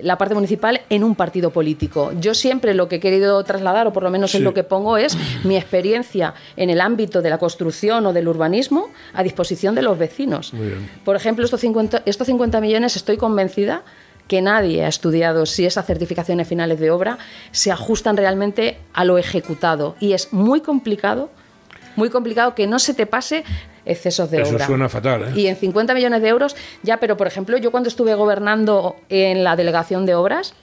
la 0.00 0.18
parte 0.18 0.34
municipal 0.34 0.80
en 0.90 1.04
un 1.04 1.14
partido 1.14 1.50
político. 1.50 2.12
Yo 2.20 2.34
siempre 2.34 2.74
lo 2.74 2.88
que 2.88 2.96
he 2.96 3.00
querido 3.00 3.42
trasladar, 3.44 3.86
o 3.86 3.92
por 3.92 4.02
lo 4.02 4.10
menos 4.10 4.32
sí. 4.32 4.38
en 4.38 4.44
lo 4.44 4.54
que 4.54 4.64
pongo, 4.64 4.96
es 4.96 5.16
mi 5.44 5.56
experiencia 5.56 6.34
en 6.56 6.70
el 6.70 6.80
ámbito 6.80 7.22
de 7.22 7.30
la 7.30 7.38
construcción 7.38 8.04
o 8.06 8.12
del 8.12 8.26
urbanismo 8.28 8.90
a 9.12 9.22
disposición 9.22 9.74
de 9.74 9.82
los 9.82 9.98
vecinos. 9.98 10.52
Por 11.04 11.16
ejemplo, 11.16 11.44
estos 11.44 11.60
50, 11.60 12.02
estos 12.06 12.26
50 12.26 12.60
millones 12.60 12.96
estoy 12.96 13.16
convencida 13.16 13.84
que 14.28 14.40
nadie 14.40 14.84
ha 14.84 14.88
estudiado 14.88 15.46
si 15.46 15.66
esas 15.66 15.86
certificaciones 15.86 16.48
finales 16.48 16.80
de 16.80 16.90
obra 16.90 17.18
se 17.50 17.70
ajustan 17.70 18.16
realmente 18.16 18.78
a 18.92 19.04
lo 19.04 19.18
ejecutado. 19.18 19.96
Y 20.00 20.12
es 20.12 20.32
muy 20.32 20.60
complicado, 20.60 21.30
muy 21.96 22.10
complicado 22.10 22.54
que 22.54 22.66
no 22.66 22.78
se 22.78 22.94
te 22.94 23.06
pase 23.06 23.44
excesos 23.84 24.30
de 24.30 24.42
Eso 24.42 24.54
obra. 24.54 24.66
suena 24.66 24.88
fatal, 24.88 25.24
¿eh? 25.24 25.40
Y 25.40 25.46
en 25.46 25.56
50 25.56 25.94
millones 25.94 26.22
de 26.22 26.28
euros, 26.28 26.56
ya, 26.82 26.98
pero 26.98 27.16
por 27.16 27.26
ejemplo, 27.26 27.58
yo 27.58 27.70
cuando 27.70 27.88
estuve 27.88 28.14
gobernando 28.14 28.96
en 29.10 29.44
la 29.44 29.56
delegación 29.56 30.06
de 30.06 30.14
obras, 30.14 30.54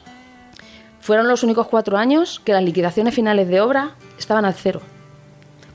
fueron 0.99 1.27
los 1.27 1.43
únicos 1.43 1.67
cuatro 1.67 1.97
años 1.97 2.41
que 2.43 2.53
las 2.53 2.63
liquidaciones 2.63 3.13
finales 3.13 3.47
de 3.47 3.61
obra 3.61 3.95
estaban 4.17 4.45
al 4.45 4.53
cero 4.53 4.81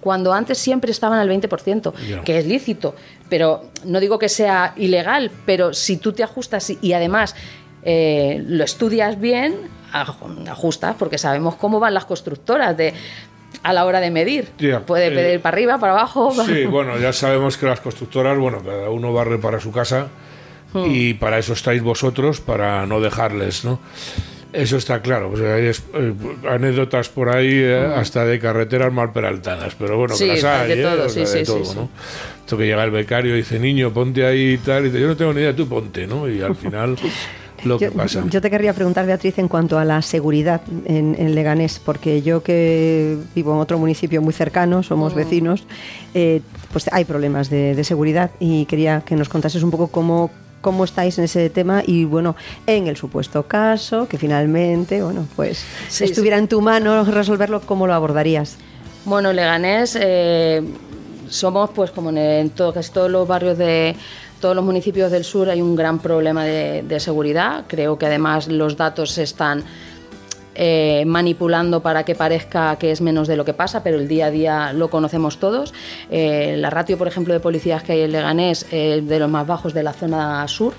cuando 0.07 0.33
antes 0.33 0.59
siempre 0.59 0.93
estaban 0.93 1.19
al 1.19 1.28
20%, 1.28 1.93
yeah. 2.07 2.23
que 2.23 2.38
es 2.38 2.47
lícito, 2.47 2.95
pero 3.28 3.64
no 3.85 3.99
digo 3.99 4.21
que 4.21 4.28
sea 4.28 4.73
ilegal, 4.76 5.33
pero 5.45 5.75
si 5.75 5.97
tú 5.97 6.12
te 6.12 6.23
ajustas 6.23 6.71
y, 6.71 6.78
y 6.81 6.93
además 6.93 7.35
eh, 7.87 8.43
lo 8.47 8.64
estudias 8.64 9.21
bien, 9.21 9.55
ajustas, 9.93 10.97
porque 10.99 11.19
sabemos 11.19 11.55
cómo 11.55 11.81
van 11.81 11.95
las 11.95 12.05
constructoras 12.05 12.76
de 12.76 12.93
a 13.62 13.73
la 13.73 13.85
hora 13.85 14.00
de 14.00 14.11
medir. 14.11 14.49
Yeah. 14.59 14.81
Puede 14.81 15.11
pedir 15.11 15.37
eh, 15.37 15.38
para 15.38 15.55
arriba, 15.55 15.78
para 15.78 15.93
abajo. 15.93 16.35
Sí, 16.45 16.64
bueno, 16.71 16.99
ya 16.99 17.12
sabemos 17.12 17.57
que 17.57 17.66
las 17.66 17.81
constructoras, 17.81 18.37
bueno, 18.38 18.59
cada 18.62 18.90
uno 18.90 19.12
barre 19.12 19.38
para 19.38 19.61
su 19.61 19.73
casa 19.73 20.09
hmm. 20.73 20.85
y 20.90 21.14
para 21.14 21.38
eso 21.38 21.52
estáis 21.52 21.81
vosotros, 21.81 22.40
para 22.40 22.87
no 22.87 23.00
dejarles, 23.00 23.64
¿no? 23.64 23.81
Eso 24.52 24.78
está 24.78 25.02
claro. 25.02 25.31
O 25.31 25.37
sea, 25.37 25.55
hay 25.55 25.66
eh, 25.66 26.14
anécdotas 26.49 27.09
por 27.09 27.28
ahí 27.28 27.50
eh, 27.52 27.88
mm. 27.88 27.99
hasta 27.99 28.25
de 28.25 28.38
carreteras 28.38 28.90
mal 28.90 29.12
peraltadas, 29.12 29.75
pero 29.75 29.99
bueno, 29.99 30.14
sí, 30.14 30.25
que 30.25 30.40
las 30.40 30.45
hay, 30.45 30.76
de 30.76 30.83
todo, 30.83 31.02
¿eh? 31.02 31.07
o 31.07 31.09
sea, 31.09 31.26
sí, 31.26 31.38
de 31.38 31.45
sí, 31.45 31.52
todo, 31.52 31.64
sí, 31.64 31.76
¿no? 31.76 31.90
Esto 32.40 32.57
que 32.57 32.64
llega 32.64 32.83
el 32.83 32.90
becario 32.90 33.35
y 33.35 33.38
dice, 33.38 33.59
niño, 33.59 33.93
ponte 33.93 34.25
ahí 34.25 34.52
y 34.52 34.59
tal, 34.59 34.85
y 34.85 34.87
dice, 34.87 35.00
yo 35.00 35.09
no 35.09 35.16
tengo 35.16 35.35
ni 35.35 35.40
idea, 35.40 35.55
tú 35.55 35.69
ponte, 35.69 36.07
¿no? 36.07 36.26
Y 36.26 36.40
al 36.40 36.57
final 36.57 36.97
lo 37.65 37.79
yo, 37.79 37.91
que 37.91 37.97
pasa. 37.97 38.25
Yo 38.29 38.41
te 38.41 38.51
querría 38.51 38.73
preguntar, 38.73 39.07
Beatriz, 39.07 39.39
en 39.39 39.49
cuanto 39.49 39.79
a 39.79 39.85
la 39.85 40.03
seguridad 40.03 40.61
en, 40.85 41.35
Leganés, 41.35 41.79
porque 41.79 42.23
yo 42.23 42.43
que 42.43 43.19
vivo 43.35 43.53
en 43.55 43.61
otro 43.61 43.79
municipio 43.79 44.23
muy 44.23 44.33
cercano, 44.33 44.83
somos 44.83 45.15
mm. 45.15 45.17
vecinos, 45.17 45.67
eh, 46.15 46.41
pues 46.73 46.89
hay 46.93 47.05
problemas 47.05 47.51
de, 47.51 47.83
seguridad 47.85 48.31
y 48.41 48.67
quería 48.67 49.03
que 49.03 49.17
nos 49.17 49.29
contases 49.29 49.63
un 49.63 49.71
poco 49.71 49.89
cómo, 49.89 50.31
cómo 50.61 50.85
estáis 50.85 51.19
en 51.19 51.25
ese 51.25 51.49
tema 51.51 51.83
y 51.87 52.05
bueno, 52.05 52.37
en 52.67 52.87
el 52.87 52.97
supuesto 52.97 53.45
caso 53.45 54.09
que 54.09 54.19
finalmente, 54.19 55.03
bueno, 55.03 55.27
pues 55.37 55.65
estuviera 56.01 56.39
en 56.39 56.49
tu 56.49 56.61
mano 56.61 57.05
resolverlo, 57.05 57.61
¿cómo 57.61 57.87
lo 57.87 57.95
abordarías? 57.95 58.57
Bueno, 59.05 59.33
Leganés 59.33 59.97
eh, 60.01 60.63
somos 61.29 61.71
pues 61.71 61.91
como 61.91 62.11
en, 62.11 62.51
todo, 62.51 62.73
casi 62.73 62.91
todos 62.93 63.11
los 63.11 63.27
barrios 63.27 63.59
de 63.59 63.95
todos 64.40 64.55
los 64.55 64.64
municipios 64.64 65.11
del 65.11 65.25
sur 65.25 65.49
hay 65.49 65.62
un 65.62 65.76
gran 65.76 65.99
problema 65.99 66.45
de, 66.45 67.00
seguridad. 67.00 67.64
Creo 67.66 67.99
que 67.99 68.07
además 68.07 68.49
los 68.49 68.76
datos 68.76 69.12
se 69.12 69.23
están 69.23 69.64
eh, 70.55 71.05
manipulando 71.07 71.83
para 71.83 72.05
que 72.05 72.14
parezca 72.14 72.76
que 72.76 72.90
es 72.90 73.00
menos 73.00 73.28
de 73.28 73.37
lo 73.37 73.45
que 73.45 73.52
pasa, 73.52 73.83
pero 73.83 73.99
el 73.99 74.09
día 74.09 74.26
a 74.26 74.31
día 74.31 74.73
lo 74.73 74.88
conocemos 74.88 75.38
todos. 75.38 75.75
Eh, 76.11 76.57
la 76.59 76.71
ratio, 76.71 76.99
por 76.99 77.09
ejemplo, 77.09 77.35
de 77.35 77.40
policías 77.40 77.83
que 77.83 77.93
hay 77.93 78.00
en 78.02 78.12
Leganés 78.12 78.66
es 78.71 79.07
de 79.07 79.19
los 79.19 79.31
más 79.31 79.47
bajos 79.47 79.75
de 79.75 79.83
la 79.83 79.93
zona 79.93 80.47
sur. 80.49 80.75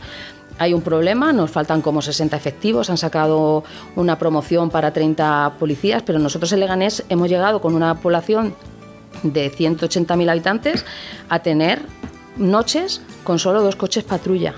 Hay 0.60 0.74
un 0.74 0.82
problema, 0.82 1.32
nos 1.34 1.52
faltan 1.52 1.82
como 1.82 2.02
60 2.02 2.36
efectivos, 2.36 2.90
han 2.90 2.98
sacado 2.98 3.64
una 3.96 4.18
promoción 4.18 4.72
para 4.72 4.92
30 4.92 5.54
policías, 5.60 6.02
pero 6.04 6.18
nosotros 6.18 6.52
en 6.52 6.62
Leganés 6.62 7.04
hemos 7.10 7.30
llegado 7.30 7.62
con 7.62 7.76
una 7.76 7.96
población 7.96 8.56
de 9.22 9.52
180.000 9.52 10.30
habitantes 10.30 10.86
a 11.30 11.40
tener 11.40 11.82
noches 12.38 13.02
con 13.28 13.40
solo 13.40 13.62
dos 13.62 13.76
coches 13.76 14.06
patrulla. 14.06 14.54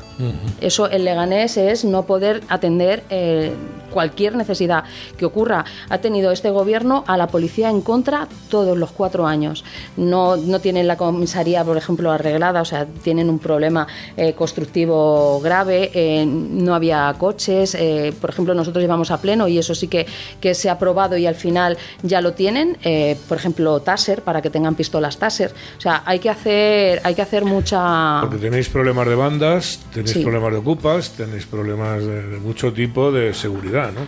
Eso 0.61 0.91
en 0.91 1.03
Leganés 1.03 1.57
es 1.57 1.83
no 1.83 2.05
poder 2.05 2.43
atender 2.49 3.03
eh, 3.09 3.51
cualquier 3.91 4.35
necesidad 4.35 4.83
que 5.17 5.25
ocurra. 5.25 5.65
Ha 5.89 5.97
tenido 5.97 6.31
este 6.31 6.51
gobierno 6.51 7.03
a 7.07 7.17
la 7.17 7.25
policía 7.25 7.71
en 7.71 7.81
contra 7.81 8.27
todos 8.51 8.77
los 8.77 8.91
cuatro 8.91 9.25
años. 9.25 9.65
No, 9.97 10.37
no 10.37 10.59
tienen 10.59 10.87
la 10.87 10.97
comisaría, 10.97 11.63
por 11.63 11.77
ejemplo, 11.77 12.11
arreglada, 12.11 12.61
o 12.61 12.65
sea, 12.65 12.85
tienen 12.85 13.31
un 13.31 13.39
problema 13.39 13.87
eh, 14.15 14.33
constructivo 14.33 15.41
grave, 15.41 15.89
eh, 15.95 16.23
no 16.27 16.75
había 16.75 17.11
coches, 17.17 17.75
por 18.21 18.29
ejemplo, 18.29 18.53
nosotros 18.53 18.83
llevamos 18.83 19.09
a 19.09 19.19
pleno 19.19 19.47
y 19.47 19.57
eso 19.57 19.73
sí 19.73 19.87
que, 19.87 20.05
que 20.39 20.53
se 20.53 20.69
ha 20.69 20.73
aprobado 20.73 21.17
y 21.17 21.25
al 21.25 21.33
final 21.33 21.75
ya 22.03 22.21
lo 22.21 22.33
tienen, 22.33 22.77
por 23.27 23.37
ejemplo, 23.39 23.79
Taser, 23.79 24.21
para 24.21 24.43
que 24.43 24.51
tengan 24.51 24.75
pistolas 24.75 25.17
Taser. 25.17 25.55
O 25.79 25.81
sea, 25.81 26.03
hay 26.05 26.19
que 26.19 26.29
hacer, 26.29 27.01
hay 27.03 27.15
que 27.15 27.23
hacer 27.23 27.45
mucha 27.45 28.21
tenéis 28.59 28.73
problemas 28.73 29.07
de 29.07 29.15
bandas, 29.15 29.79
tenéis 29.93 30.17
problemas 30.17 30.51
de 30.51 30.57
ocupas, 30.57 31.11
tenéis 31.11 31.45
problemas 31.45 32.05
de, 32.05 32.39
mucho 32.43 32.73
tipo 32.73 33.09
de 33.09 33.33
seguridad, 33.33 33.93
¿no? 33.93 34.01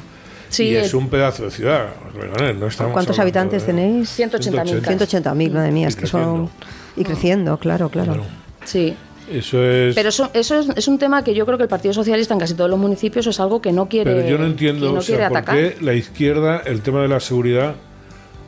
Sí, 0.49 0.65
y 0.65 0.75
es 0.75 0.93
un 0.93 1.07
pedazo 1.07 1.45
de 1.45 1.51
ciudad, 1.51 1.87
¿no? 2.13 2.91
¿Cuántos 2.91 3.17
habitantes 3.19 3.65
tenéis? 3.65 4.19
180.000. 4.19 4.81
180.000, 4.81 5.51
madre 5.51 5.71
mía, 5.71 5.87
es 5.87 5.95
que 5.95 6.05
son... 6.05 6.49
Y 6.97 7.05
creciendo, 7.05 7.57
claro, 7.57 7.87
claro. 7.87 8.25
Sí. 8.65 8.93
Eso 9.31 9.63
es... 9.63 9.95
Pero 9.95 10.09
eso, 10.09 10.29
eso 10.33 10.59
es, 10.75 10.87
un 10.89 10.99
tema 10.99 11.23
que 11.23 11.33
yo 11.33 11.45
creo 11.45 11.57
que 11.57 11.63
el 11.63 11.69
Partido 11.69 11.93
Socialista 11.93 12.33
en 12.33 12.41
casi 12.41 12.53
todos 12.53 12.69
los 12.69 12.79
municipios 12.79 13.25
es 13.27 13.39
algo 13.39 13.61
que 13.61 13.71
no 13.71 13.87
quiere 13.87 14.13
Pero 14.13 14.27
yo 14.27 14.37
no 14.37 14.45
entiendo 14.45 14.93
o 14.93 15.01
sea, 15.01 15.29
por 15.29 15.45
qué 15.45 15.77
la 15.79 15.93
izquierda 15.93 16.61
el 16.65 16.81
tema 16.81 17.01
de 17.01 17.07
la 17.07 17.21
seguridad 17.21 17.75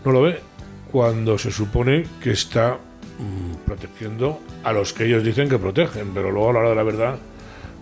no 0.03 0.11
lo 0.11 0.23
ve 0.23 0.41
cuando 0.91 1.37
se 1.37 1.51
supone 1.51 2.03
que 2.21 2.31
está 2.31 2.79
protegiendo 3.65 4.39
a 4.63 4.73
los 4.73 4.93
que 4.93 5.05
ellos 5.05 5.23
dicen 5.23 5.49
que 5.49 5.57
protegen, 5.57 6.11
pero 6.13 6.31
luego 6.31 6.49
a 6.49 6.53
la 6.53 6.59
hora 6.59 6.69
de 6.69 6.75
la 6.75 6.83
verdad 6.83 7.19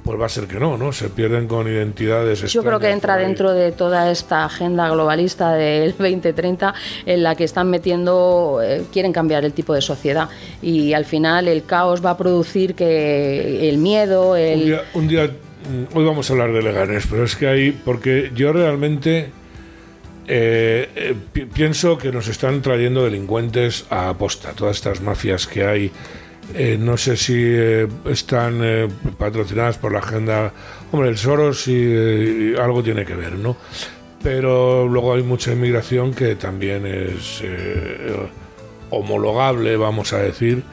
pues 0.04 0.20
va 0.20 0.26
a 0.26 0.30
ser 0.30 0.48
que 0.48 0.60
no, 0.60 0.78
¿no? 0.78 0.92
Se 0.92 1.10
pierden 1.10 1.48
con 1.48 1.68
identidades. 1.68 2.42
Yo 2.52 2.64
creo 2.64 2.80
que 2.80 2.90
entra 2.90 3.18
dentro 3.18 3.54
de 3.54 3.72
toda 3.72 4.12
esta 4.12 4.46
agenda 4.46 4.90
globalista 4.90 5.54
del 5.54 5.92
2030 5.98 6.74
en 7.06 7.24
la 7.24 7.36
que 7.36 7.44
están 7.44 7.70
metiendo, 7.70 8.60
eh, 8.64 8.84
quieren 8.92 9.14
cambiar 9.14 9.46
el 9.46 9.54
tipo 9.54 9.74
de 9.74 9.82
sociedad 9.82 10.30
y 10.62 10.94
al 10.94 11.06
final 11.06 11.48
el 11.48 11.64
caos 11.66 12.04
va 12.04 12.12
a 12.12 12.18
producir 12.18 12.76
que 12.76 13.70
el 13.70 13.78
miedo, 13.78 14.36
el... 14.36 14.80
Un 14.94 15.08
día, 15.08 15.26
mm, 15.26 15.96
hoy 15.96 16.06
vamos 16.06 16.30
a 16.30 16.34
hablar 16.34 16.52
de 16.52 16.62
Leganés, 16.64 17.08
pero 17.10 17.24
es 17.24 17.36
que 17.36 17.48
hay, 17.48 17.72
porque 17.72 18.32
yo 18.36 18.54
realmente 18.54 19.32
eh, 20.34 20.90
eh, 20.96 21.46
pienso 21.54 21.98
que 21.98 22.10
nos 22.10 22.30
están 22.30 22.62
trayendo 22.62 23.04
delincuentes 23.04 23.86
a 23.90 24.08
aposta, 24.08 24.54
todas 24.54 24.78
estas 24.78 25.02
mafias 25.02 25.46
que 25.46 25.66
hay 25.66 25.92
eh, 26.54 26.78
no 26.80 26.96
sé 26.96 27.18
si 27.18 27.54
están 28.10 28.62
patrocinadas 29.18 29.78
por 29.78 29.92
la 29.92 30.00
agenda. 30.00 30.54
Hombre, 30.92 31.10
el 31.10 31.18
Soros 31.18 31.68
y, 31.68 32.56
algo 32.56 32.82
tiene 32.82 33.06
que 33.06 33.14
ver, 33.14 33.34
¿no? 33.34 33.58
Pero 34.24 34.88
luego 34.88 35.16
hay 35.16 35.24
mucha 35.24 35.52
inmigración 35.52 36.14
que 36.14 36.36
también 36.36 36.86
es 36.86 37.44
homologable, 38.90 39.76
vamos 39.76 40.14
a 40.14 40.20
decir, 40.20 40.64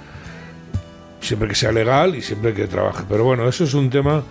siempre 1.21 1.49
que 1.49 1.57
sea 1.57 1.73
legal 1.73 2.15
y 2.15 2.23
siempre 2.23 2.55
que 2.55 2.69
trabaje. 2.69 3.03
Pero 3.09 3.25
bueno, 3.25 3.49
eso 3.49 3.65
es 3.65 3.75
un 3.75 3.91
tema 3.91 4.23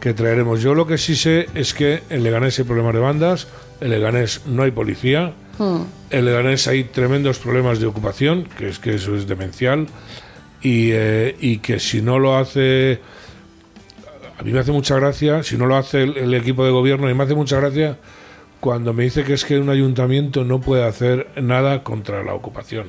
que 0.00 0.14
traeremos. 0.14 0.62
Yo 0.62 0.74
lo 0.74 0.86
que 0.86 0.98
sí 0.98 1.16
sé 1.16 1.46
es 1.54 1.74
que 1.74 2.02
en 2.10 2.22
Leganés 2.22 2.58
hay 2.58 2.64
problemas 2.64 2.94
de 2.94 3.00
bandas, 3.00 3.48
en 3.80 3.90
Leganés 3.90 4.42
no 4.46 4.62
hay 4.62 4.70
policía, 4.70 5.32
hmm. 5.58 5.82
en 6.10 6.24
Leganés 6.24 6.66
hay 6.68 6.84
tremendos 6.84 7.38
problemas 7.38 7.80
de 7.80 7.86
ocupación, 7.86 8.44
que 8.58 8.68
es 8.68 8.78
que 8.78 8.94
eso 8.94 9.16
es 9.16 9.26
demencial. 9.26 9.88
Eh, 10.62 11.36
y, 11.38 11.58
que 11.58 11.78
si 11.78 12.02
no 12.02 12.18
lo 12.18 12.36
hace, 12.36 13.00
a 14.36 14.42
mí 14.42 14.50
me 14.52 14.58
hace 14.58 14.72
mucha 14.72 14.96
gracia, 14.96 15.44
si 15.44 15.56
no 15.56 15.66
lo 15.66 15.76
hace 15.76 16.02
el, 16.02 16.34
equipo 16.34 16.64
de 16.64 16.72
gobierno, 16.72 17.08
y 17.08 17.14
me 17.14 17.22
hace 17.22 17.36
mucha 17.36 17.60
gracia 17.60 17.98
cuando 18.58 18.92
me 18.92 19.04
dice 19.04 19.22
que 19.22 19.34
es 19.34 19.44
que 19.44 19.58
un 19.58 19.68
ayuntamiento 19.68 20.42
no 20.42 20.60
puede 20.60 20.84
hacer 20.84 21.28
nada 21.40 21.84
contra 21.84 22.24
la 22.24 22.34
ocupación. 22.34 22.88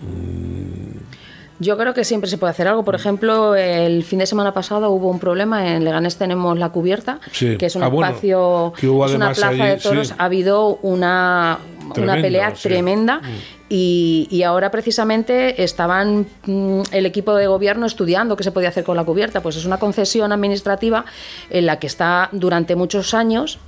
Mm. 0.00 1.29
Yo 1.60 1.76
creo 1.76 1.92
que 1.92 2.04
siempre 2.04 2.28
se 2.28 2.38
puede 2.38 2.52
hacer 2.52 2.66
algo. 2.66 2.84
Por 2.84 2.94
ejemplo, 2.94 3.54
el 3.54 4.02
fin 4.02 4.18
de 4.18 4.26
semana 4.26 4.52
pasado 4.54 4.90
hubo 4.90 5.10
un 5.10 5.18
problema. 5.18 5.74
En 5.74 5.84
Leganés 5.84 6.16
tenemos 6.16 6.58
la 6.58 6.70
cubierta, 6.70 7.20
que 7.38 7.66
es 7.66 7.76
un 7.76 7.82
ah, 7.82 7.88
espacio, 7.88 8.72
es 8.76 9.14
una 9.14 9.32
plaza 9.32 9.64
de 9.64 9.76
toros. 9.76 10.14
Ha 10.16 10.24
habido 10.24 10.78
una, 10.82 11.58
una 11.96 12.14
pelea 12.14 12.54
tremenda. 12.54 13.18
Mm. 13.18 13.60
Y, 13.72 14.42
ahora 14.42 14.70
precisamente 14.70 15.62
estaban 15.62 16.26
mm, 16.46 16.80
el 16.90 17.06
equipo 17.06 17.34
de 17.34 17.46
gobierno 17.46 17.86
estudiando 17.86 18.36
qué 18.36 18.42
se 18.42 18.52
podía 18.52 18.70
hacer 18.70 18.82
con 18.82 18.96
la 18.96 19.04
cubierta. 19.04 19.42
Pues 19.42 19.56
es 19.56 19.66
una 19.66 19.78
concesión 19.78 20.32
administrativa 20.32 21.04
en 21.50 21.66
la 21.66 21.78
que 21.78 21.86
está 21.86 22.30
durante 22.32 22.74
muchos 22.74 23.12
años 23.12 23.58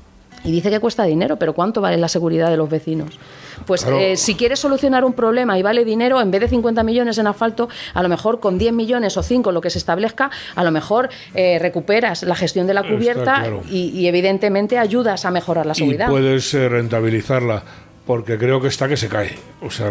y 0.45 0.53
dice 0.53 0.71
que 0.71 0.81
cuesta 0.81 1.05
dinero, 1.05 1.37
pero 1.37 1.53
¿cuánto 1.55 1.81
vale 1.81 1.97
la 1.97 2.09
seguridad 2.09 2.51
de 2.51 2.57
los 2.57 2.69
vecinos? 2.69 3.19
Pues 3.67 3.87
eh, 3.87 4.17
si 4.17 4.35
quieres 4.35 4.59
solucionar 4.59 5.05
un 5.05 5.13
problema 5.13 5.59
y 5.59 5.63
vale 5.63 5.85
dinero, 5.85 6.21
en 6.21 6.31
vez 6.31 6.41
de 6.41 6.49
50 6.49 6.83
millones 6.83 7.19
en 7.19 7.27
asfalto, 7.27 7.69
a 7.95 8.03
lo 8.03 8.09
mejor 8.09 8.41
con 8.41 8.59
10 8.59 8.73
millones 8.73 9.17
o 9.17 9.23
5, 9.23 9.53
lo 9.53 9.61
que 9.61 9.71
se 9.71 9.79
establezca, 9.79 10.31
a 10.55 10.65
lo 10.65 10.71
mejor 10.71 11.11
eh, 11.35 11.59
recuperas 11.59 12.23
la 12.23 12.35
gestión 12.35 12.67
de 12.67 12.75
la 12.75 12.83
cubierta 12.83 13.45
y, 13.71 14.07
evidentemente 14.07 14.79
ayudas 14.79 15.25
a 15.25 15.31
mejorar 15.31 15.67
la 15.67 15.75
seguridad. 15.75 16.09
Y 16.09 16.11
puedes 16.11 16.53
eh, 16.55 16.69
rentabilizarla 16.69 17.63
porque 18.07 18.37
creo 18.37 18.61
que 18.61 18.67
está 18.67 18.89
que 18.89 18.97
se 18.97 19.09
cae. 19.09 19.37
O 19.61 19.71
sea, 19.71 19.91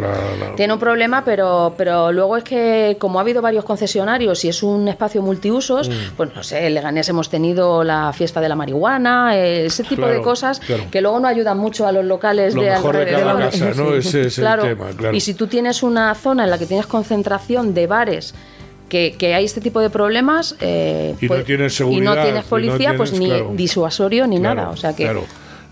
Tiene 0.58 0.74
un 0.74 0.80
problema, 0.80 1.24
pero, 1.24 1.74
pero 1.77 2.12
luego 2.12 2.36
es 2.36 2.44
que 2.44 2.98
como 3.00 3.20
ha 3.20 3.22
habido 3.22 3.41
varios 3.41 3.63
concesionarios 3.63 4.44
y 4.44 4.50
es 4.50 4.63
un 4.63 4.88
espacio 4.89 5.22
multiusos, 5.22 5.88
mm. 5.88 6.15
pues 6.18 6.36
no 6.36 6.44
sé, 6.44 6.68
en 6.68 6.74
Leganés 6.74 7.08
hemos 7.08 7.30
tenido 7.30 7.86
la 7.86 8.12
fiesta 8.12 8.41
de 8.41 8.50
la 8.50 8.56
marihuana, 8.56 9.38
ese 9.38 9.84
tipo 9.84 10.08
de 10.08 10.22
cosas 10.22 10.60
que 10.60 11.01
luego 11.01 11.20
no 11.22 11.27
ayudan 11.27 11.58
mucho 11.58 11.88
a 11.88 11.91
los 11.94 12.03
locales 12.03 12.53
de 12.53 12.70
alrededor. 12.70 13.38
De 13.38 13.44
casa, 13.46 13.72
¿no? 13.75 13.94
Ese 14.01 14.27
es 14.27 14.38
el 14.38 14.60
tema, 14.60 14.89
claro. 14.98 15.15
Y 15.15 15.22
si 15.22 15.34
tú 15.34 15.48
tienes 15.48 15.82
una 15.82 16.13
zona 16.15 16.44
en 16.44 16.50
la 16.50 16.58
que 16.58 16.65
tienes 16.65 16.88
concentración 16.88 17.74
de 17.74 17.88
bares 17.88 18.34
que, 18.89 19.34
hay 19.34 19.46
este 19.46 19.62
tipo 19.62 19.80
de 19.80 19.89
problemas 19.89 20.56
eh, 20.60 21.15
y, 21.20 21.25
no 21.25 21.27
pues, 21.30 21.46
tienes 21.46 21.74
seguridad, 21.74 22.01
y 22.01 22.06
no 22.06 22.22
tienes 22.22 22.44
policía, 22.44 22.94
pues 22.98 23.13
ni 23.13 23.32
disuasorio 23.53 24.27
ni 24.27 24.38
nada. 24.38 24.70
O 24.70 24.75
sea 24.75 24.94
que 24.94 25.10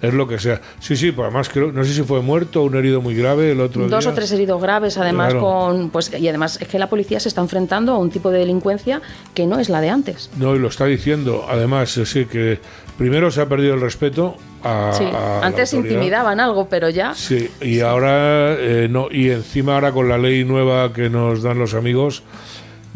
es 0.02 0.14
lo 0.14 0.28
que 0.28 0.40
sea. 0.40 0.62
Sí, 0.80 0.96
sí, 0.96 1.12
pues 1.12 1.26
además 1.26 1.50
creo, 1.50 1.72
no 1.72 1.84
sé 1.84 1.94
si 1.94 2.04
fue 2.04 2.22
muerto 2.22 2.62
o 2.62 2.66
un 2.66 2.76
herido 2.76 3.02
muy 3.02 3.16
grave 3.16 3.52
el 3.52 3.62
otro 3.62 3.88
Dos 3.88 4.06
o 4.06 4.14
tres 4.14 4.32
heridos 4.32 4.62
graves, 4.62 4.98
además 4.98 5.34
con 5.34 5.90
pues 5.90 6.12
y 6.18 6.28
además 6.28 6.58
es 6.62 6.68
que 6.68 6.80
la 6.80 6.88
policía 6.88 7.20
se 7.20 7.30
está 7.30 7.42
enfrentando 7.42 7.94
a 7.94 7.98
un 7.98 8.10
tipo 8.10 8.32
de 8.32 8.40
delincuencia 8.40 9.02
que 9.34 9.46
no 9.46 9.60
es 9.60 9.70
la 9.70 9.82
de 9.82 9.90
antes. 9.90 10.30
No, 10.38 10.56
y 10.56 10.60
lo 10.60 10.68
está 10.68 10.86
diciendo. 10.86 11.46
Además, 11.50 12.00
sí 12.06 12.26
que 12.26 12.60
primero 12.98 13.32
se 13.32 13.42
ha 13.42 13.50
perdido 13.50 13.74
el 13.74 13.82
respeto 13.82 14.36
a, 14.64 14.92
sí. 14.94 15.06
antes 15.42 15.74
intimidaban 15.74 16.40
algo, 16.40 16.68
pero 16.70 16.90
ya. 16.90 17.14
Sí, 17.14 17.50
y 17.62 17.80
ahora 17.82 18.56
eh, 18.56 18.88
no 18.90 19.08
y 19.12 19.30
encima 19.30 19.76
ahora 19.76 19.92
con 19.92 20.10
la 20.10 20.18
ley 20.18 20.44
nueva 20.44 20.94
que 20.94 21.10
nos 21.10 21.42
dan 21.42 21.60
los 21.60 21.74
amigos 21.74 22.24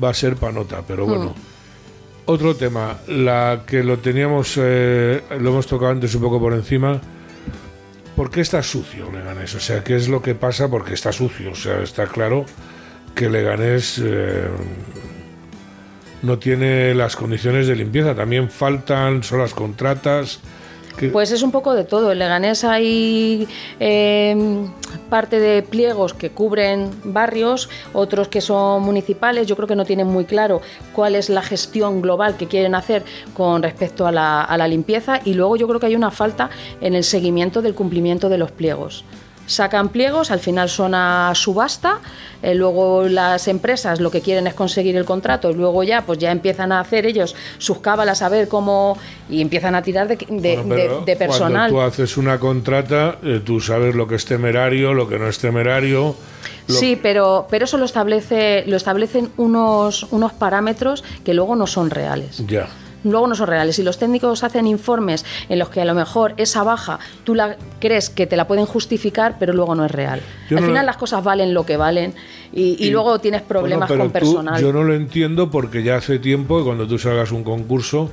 va 0.01 0.10
a 0.10 0.13
ser 0.13 0.36
panota, 0.36 0.83
pero 0.88 1.05
bueno. 1.05 1.36
Hmm. 1.36 1.52
Otro 2.25 2.56
tema, 2.56 3.00
la 3.08 3.63
que 3.68 3.84
lo 3.84 4.00
teníamos, 4.00 4.58
eh, 4.58 5.22
lo 5.39 5.50
hemos 5.50 5.68
tocado 5.68 5.92
antes 5.92 6.15
un 6.15 6.22
poco 6.22 6.39
por 6.39 6.53
encima. 6.53 7.01
¿Por 8.15 8.30
qué 8.30 8.42
está 8.42 8.63
sucio 8.63 9.12
Leganés? 9.12 9.56
O 9.56 9.60
sea, 9.60 9.84
¿qué 9.84 9.96
es 9.96 10.08
lo 10.08 10.22
que 10.22 10.34
pasa? 10.34 10.70
Porque 10.70 10.94
está 10.94 11.12
sucio. 11.12 11.51
O 11.51 11.56
sea, 11.56 11.82
está 11.82 12.08
claro 12.08 12.46
que 13.13 13.30
Leganés, 13.30 14.00
eh, 14.01 14.48
no 16.22 16.39
tiene 16.39 16.96
las 16.96 17.15
condiciones 17.15 17.68
de 17.68 17.75
limpieza. 17.75 18.15
También 18.15 18.50
faltan, 18.50 19.22
son 19.24 19.39
las 19.39 19.53
contratas. 19.53 20.39
Pues 21.12 21.31
es 21.31 21.43
un 21.43 21.51
poco 21.51 21.73
de 21.73 21.83
todo. 21.83 22.12
En 22.12 22.19
Leganés 22.19 22.63
hay 22.63 23.47
em, 23.79 24.69
parte 25.09 25.39
de 25.39 25.63
pliegos 25.63 26.13
que 26.13 26.29
cubren 26.29 26.91
barrios, 27.03 27.69
otros 27.93 28.27
que 28.27 28.41
son 28.41 28.83
municipales. 28.83 29.47
Yo 29.47 29.55
creo 29.55 29.67
que 29.67 29.75
no 29.75 29.85
tienen 29.85 30.07
muy 30.07 30.25
claro 30.25 30.62
cuál 30.93 31.15
es 31.15 31.29
la 31.29 31.41
gestión 31.41 32.01
global 32.01 32.38
que 32.38 32.47
quieren 32.47 32.75
hacer 32.75 33.03
con 33.33 33.63
respecto 33.63 34.07
a 34.07 34.12
la, 34.12 34.43
a 34.43 34.57
la 34.57 34.67
limpieza 34.67 35.19
y 35.25 35.33
luego 35.33 35.55
yo 35.55 35.67
creo 35.67 35.79
que 35.79 35.88
hay 35.88 35.95
una 35.95 36.12
falta 36.12 36.50
en 36.81 36.95
el 36.95 37.03
seguimiento 37.03 37.62
del 37.62 37.73
cumplimiento 37.73 38.29
de 38.29 38.38
los 38.38 38.51
pliegos 38.51 39.03
sacan 39.45 39.89
pliegos, 39.89 40.31
al 40.31 40.39
final 40.39 40.69
son 40.69 40.95
a 40.95 41.33
subasta, 41.35 42.00
eh, 42.41 42.55
luego 42.55 43.03
las 43.03 43.47
empresas 43.47 44.00
lo 44.00 44.12
que 44.12 44.21
quieren 44.21 44.47
es 44.47 44.53
conseguir 44.53 44.95
el 44.95 45.05
contrato 45.05 45.51
y 45.51 45.53
luego 45.53 45.83
ya 45.83 46.01
pues 46.01 46.19
ya 46.19 46.31
empiezan 46.31 46.71
a 46.71 46.79
hacer 46.79 47.05
ellos 47.05 47.35
sus 47.57 47.79
cábalas 47.79 48.21
a 48.21 48.29
ver 48.29 48.47
cómo 48.47 48.97
y 49.29 49.41
empiezan 49.41 49.75
a 49.75 49.81
tirar 49.81 50.07
de, 50.07 50.15
de, 50.17 51.15
personal. 51.15 51.71
Cuando 51.71 51.75
tú 51.75 51.81
haces 51.81 52.17
una 52.17 52.39
contrata, 52.39 53.17
eh, 53.23 53.41
tú 53.43 53.59
sabes 53.59 53.95
lo 53.95 54.07
que 54.07 54.15
es 54.15 54.25
temerario, 54.25 54.93
lo 54.93 55.07
que 55.07 55.19
no 55.19 55.27
es 55.27 55.38
temerario. 55.39 56.15
Sí, 56.67 56.97
pero, 57.01 57.47
pero 57.50 57.65
eso 57.65 57.77
lo 57.77 57.83
establece, 57.83 58.63
lo 58.67 58.77
establecen 58.77 59.29
unos, 59.35 60.03
unos 60.12 60.31
parámetros 60.31 61.03
que 61.25 61.33
luego 61.33 61.57
no 61.57 61.67
son 61.67 61.89
reales. 61.89 62.41
Ya 62.47 62.69
luego 63.03 63.27
no 63.27 63.36
son 63.36 63.48
reales. 63.48 63.75
Si 63.75 63.83
los 63.83 63.98
técnicos 63.98 64.43
hacen 64.43 64.67
informes 64.67 65.25
en 65.50 65.60
los 65.60 65.69
que 65.69 65.81
a 65.81 65.86
lo 65.86 65.93
mejor 65.93 66.33
esa 66.38 66.63
baja 66.63 67.00
tú 67.24 67.36
la 67.36 67.57
crees 67.79 68.10
que 68.10 68.27
te 68.27 68.38
la 68.38 68.48
pueden 68.48 68.65
justificar, 68.65 69.36
pero 69.39 69.53
luego 69.53 69.75
no 69.75 69.86
es 69.86 69.91
real. 69.91 70.22
Al 70.50 70.63
final 70.63 70.86
las 70.86 70.98
cosas 70.98 71.24
valen 71.24 71.53
lo 71.53 71.65
que 71.65 71.77
valen 71.77 72.13
y, 72.51 72.89
luego 72.89 73.19
tienes 73.19 73.41
problemas 73.41 73.91
con 73.91 74.12
personal. 74.12 74.62
Yo 74.62 74.72
no 74.72 74.83
lo 74.83 74.93
entiendo 74.93 75.50
porque 75.50 75.83
ya 75.83 75.95
hace 75.95 76.19
tiempo 76.19 76.60
que 76.60 76.65
cuando 76.65 76.88
tú 76.88 76.98
salgas 76.98 77.31
un 77.31 77.43
concurso 77.43 78.10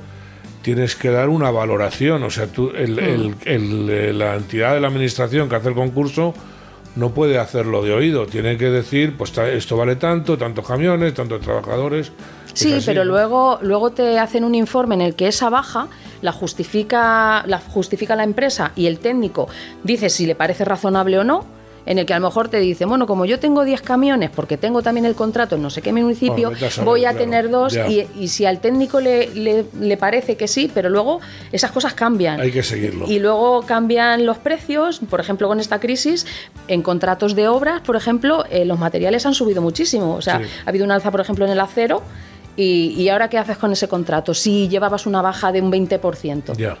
tienes 0.61 0.95
que 0.95 1.09
dar 1.09 1.29
una 1.29 1.51
valoración. 1.51 2.23
O 2.23 2.29
sea, 2.29 2.47
tú, 2.47 2.71
el, 2.75 4.17
la 4.17 4.35
entidad 4.35 4.73
de 4.73 4.79
la 4.79 4.87
administración 4.87 5.49
que 5.49 5.55
hace 5.55 5.69
el 5.69 5.75
concurso 5.75 6.33
no 6.95 7.13
puede 7.13 7.37
hacerlo 7.37 7.83
de 7.83 7.93
oído. 7.93 8.25
Tiene 8.25 8.57
que 8.57 8.69
decir, 8.69 9.15
pues 9.17 9.37
esto 9.37 9.77
vale 9.77 9.95
tanto, 9.95 10.37
tantos 10.37 10.67
camiones, 10.67 11.13
tantos 11.13 11.41
trabajadores. 11.41 12.11
Sí, 12.53 12.79
pero 12.85 13.03
luego, 13.03 13.59
luego 13.61 13.91
te 13.91 14.19
hacen 14.19 14.43
un 14.43 14.55
informe 14.55 14.95
en 14.95 15.01
el 15.01 15.15
que 15.15 15.27
esa 15.27 15.49
baja 15.49 15.87
la 16.21 16.31
justifica, 16.31 17.43
la 17.47 17.59
justifica 17.59 18.15
la 18.15 18.23
empresa 18.23 18.71
y 18.75 18.87
el 18.87 18.99
técnico 18.99 19.47
dice 19.83 20.09
si 20.09 20.25
le 20.25 20.35
parece 20.35 20.65
razonable 20.65 21.19
o 21.19 21.23
no 21.23 21.61
en 21.85 21.97
el 21.97 22.05
que 22.05 22.13
a 22.13 22.19
lo 22.19 22.27
mejor 22.27 22.49
te 22.49 22.59
dice, 22.59 22.85
bueno, 22.85 23.07
como 23.07 23.25
yo 23.25 23.39
tengo 23.39 23.63
10 23.63 23.81
camiones, 23.81 24.29
porque 24.29 24.57
tengo 24.57 24.81
también 24.81 25.05
el 25.05 25.15
contrato 25.15 25.55
en 25.55 25.61
no 25.61 25.69
sé 25.69 25.81
qué 25.81 25.91
municipio, 25.91 26.51
voy 26.83 27.05
a 27.05 27.13
tener 27.13 27.49
dos 27.49 27.77
y, 27.87 28.27
si 28.27 28.45
al 28.45 28.59
técnico 28.59 28.99
le, 28.99 29.29
le, 29.33 29.97
parece 29.97 30.37
que 30.37 30.47
sí, 30.47 30.69
pero 30.73 30.89
luego 30.89 31.19
esas 31.51 31.71
cosas 31.71 31.93
cambian. 31.93 32.39
Hay 32.39 32.51
que 32.51 32.63
seguirlo. 32.63 33.07
Y 33.07 33.19
luego 33.19 33.63
cambian 33.63 34.25
los 34.25 34.37
precios, 34.37 35.01
por 35.09 35.19
ejemplo, 35.19 35.47
con 35.47 35.59
esta 35.59 35.79
crisis, 35.79 36.25
en 36.67 36.81
contratos 36.81 37.35
de 37.35 37.47
obras, 37.47 37.81
por 37.81 37.95
ejemplo, 37.95 38.45
eh, 38.49 38.65
los 38.65 38.79
materiales 38.79 39.25
han 39.25 39.33
subido 39.33 39.61
muchísimo. 39.61 40.15
O 40.15 40.21
sea, 40.21 40.41
ha 40.65 40.69
habido 40.69 40.85
un 40.85 40.91
alza, 40.91 41.11
por 41.11 41.21
ejemplo, 41.21 41.45
en 41.45 41.51
el 41.51 41.59
acero 41.59 42.03
¿Y, 42.55 43.07
ahora 43.09 43.29
qué 43.29 43.37
haces 43.37 43.57
con 43.57 43.71
ese 43.71 43.87
contrato? 43.87 44.33
Si 44.33 44.67
llevabas 44.67 45.05
una 45.05 45.21
baja 45.21 45.51
de 45.51 45.61
un 45.61 45.71
20%. 45.71 46.55
Ya. 46.57 46.77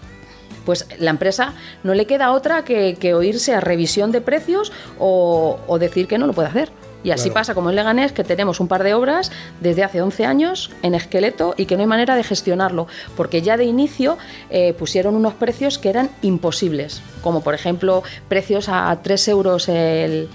Pues 0.65 0.87
la 0.99 1.09
empresa 1.09 1.53
no 1.83 1.93
le 1.93 2.05
queda 2.05 2.31
otra 2.31 2.63
que, 2.63 3.13
oírse 3.13 3.53
a 3.53 3.61
revisión 3.61 4.11
de 4.11 4.21
precios 4.21 4.71
o, 4.99 5.77
decir 5.79 6.07
que 6.07 6.17
no 6.17 6.27
lo 6.27 6.33
puede 6.33 6.49
hacer. 6.49 6.71
Y 7.03 7.09
así 7.09 7.31
pasa 7.31 7.55
como 7.55 7.71
en 7.71 7.75
Leganés, 7.75 8.11
que 8.11 8.23
tenemos 8.23 8.59
un 8.59 8.67
par 8.67 8.83
de 8.83 8.93
obras 8.93 9.31
desde 9.59 9.83
hace 9.83 10.03
11 10.03 10.23
años 10.25 10.69
en 10.83 10.93
esqueleto 10.93 11.55
y 11.57 11.65
que 11.65 11.75
no 11.75 11.81
hay 11.81 11.87
manera 11.87 12.15
de 12.15 12.23
gestionarlo, 12.23 12.85
porque 13.17 13.41
ya 13.41 13.57
de 13.57 13.63
inicio 13.63 14.19
eh, 14.51 14.73
pusieron 14.73 15.15
unos 15.15 15.33
precios 15.33 15.79
que 15.79 15.89
eran 15.89 16.11
imposibles, 16.21 17.01
como 17.23 17.41
por 17.41 17.55
ejemplo 17.55 18.03
precios 18.29 18.69
a 18.69 18.95
3 19.01 19.27
euros 19.29 19.67
el, 19.67 20.29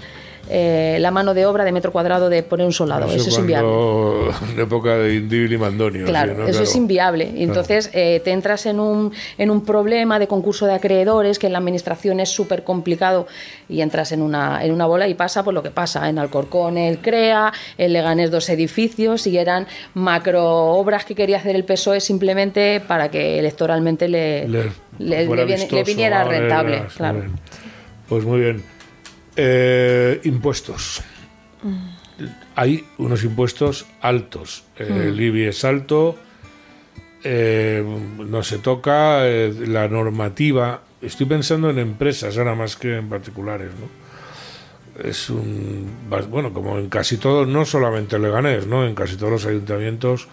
eh, 0.49 0.97
la 0.99 1.11
mano 1.11 1.33
de 1.33 1.45
obra 1.45 1.63
de 1.63 1.71
metro 1.71 1.91
cuadrado 1.91 2.29
de 2.29 2.43
poner 2.43 2.65
un 2.65 2.73
soldado. 2.73 3.05
Eso, 3.07 3.29
es 3.29 3.37
inviable. 3.37 3.67
En 4.53 4.59
época 4.59 4.97
de 4.97 5.15
Indíbil 5.15 5.53
y 5.53 5.57
Mandonio. 5.57 6.05
Claro, 6.05 6.47
eso 6.47 6.63
es 6.63 6.75
inviable. 6.75 7.31
Entonces 7.37 7.89
eh, 7.93 8.21
te 8.23 8.31
entras 8.31 8.65
en 8.65 8.79
un, 8.79 9.11
en 9.37 9.49
un 9.49 9.63
problema 9.63 10.19
de 10.19 10.27
concurso 10.27 10.65
de 10.65 10.73
acreedores 10.73 11.39
que 11.39 11.47
en 11.47 11.53
la 11.53 11.59
administración 11.59 12.19
es 12.19 12.29
súper 12.29 12.63
complicado 12.63 13.27
y 13.67 13.81
entras 13.81 14.11
en 14.11 14.21
una, 14.21 14.63
en 14.63 14.71
una 14.71 14.85
bola 14.85 15.07
y 15.07 15.13
pasa 15.13 15.43
por 15.43 15.53
lo 15.53 15.63
que 15.63 15.71
pasa. 15.71 16.07
En 16.09 16.19
Alcorcón 16.19 16.77
el 16.77 16.99
CREA, 16.99 17.51
en 17.77 17.93
Leganés 17.93 18.31
dos 18.31 18.49
edificios 18.49 19.27
y 19.27 19.37
eran 19.37 19.67
macro 19.93 20.45
obras 20.45 21.05
que 21.05 21.15
quería 21.15 21.37
hacer 21.37 21.55
el 21.55 21.63
PSOE 21.63 21.99
simplemente 21.99 22.81
para 22.85 23.09
que 23.09 23.39
electoralmente 23.39 24.07
le, 24.07 24.47
le, 24.99 25.83
viniera 25.83 26.23
rentable. 26.23 26.83
Claro. 26.95 27.23
Pues 28.07 28.23
muy 28.23 28.39
bien. 28.39 28.76
Eh, 29.39 30.19
impuestos. 30.23 31.03
Hay 32.55 32.87
unos 32.97 33.23
impuestos 33.23 33.85
altos. 34.01 34.63
El 34.75 35.13
mm. 35.13 35.21
IBI 35.21 35.43
es 35.43 35.63
alto, 35.63 36.15
eh, 37.23 37.85
no 38.17 38.41
se 38.41 38.57
toca, 38.57 39.27
eh, 39.27 39.53
la 39.67 39.87
normativa. 39.87 40.81
Estoy 41.03 41.27
pensando 41.27 41.69
en 41.69 41.77
empresas 41.77 42.35
ahora 42.39 42.55
más 42.55 42.75
que 42.75 42.97
en 42.97 43.09
particulares, 43.09 43.69
¿no? 43.79 45.07
Es 45.07 45.29
un. 45.29 45.87
Bueno, 46.31 46.51
como 46.51 46.79
en 46.79 46.89
casi 46.89 47.17
todos, 47.17 47.47
no 47.47 47.63
solamente 47.63 48.17
Leganés, 48.17 48.65
¿no? 48.65 48.87
En 48.87 48.95
casi 48.95 49.17
todos 49.17 49.31
los 49.31 49.45
ayuntamientos. 49.45 50.27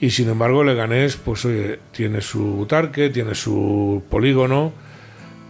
Y 0.00 0.08
sin 0.10 0.30
embargo, 0.30 0.64
Leganés, 0.64 1.16
pues 1.16 1.46
tiene 1.92 2.22
su 2.22 2.64
tarque, 2.66 3.10
tiene 3.10 3.34
su 3.34 4.02
polígono 4.08 4.72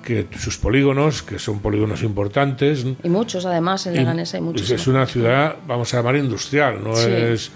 que 0.05 0.29
sus 0.39 0.59
polígonos, 0.59 1.23
que 1.23 1.39
son 1.39 1.61
polígonos 1.61 2.03
importantes. 2.03 2.85
Y 3.03 3.09
muchos, 3.09 3.47
además, 3.47 3.87
en 3.87 3.95
Leganés 3.95 4.35
hay 4.35 4.43
muchos. 4.43 4.71
Es 4.71 4.87
una 4.87 5.07
ciudad, 5.07 5.57
vamos 5.67 5.93
a 5.95 5.97
llamar 5.97 6.17
industrial, 6.17 6.85
¿no? 6.85 6.93
Es. 6.93 7.51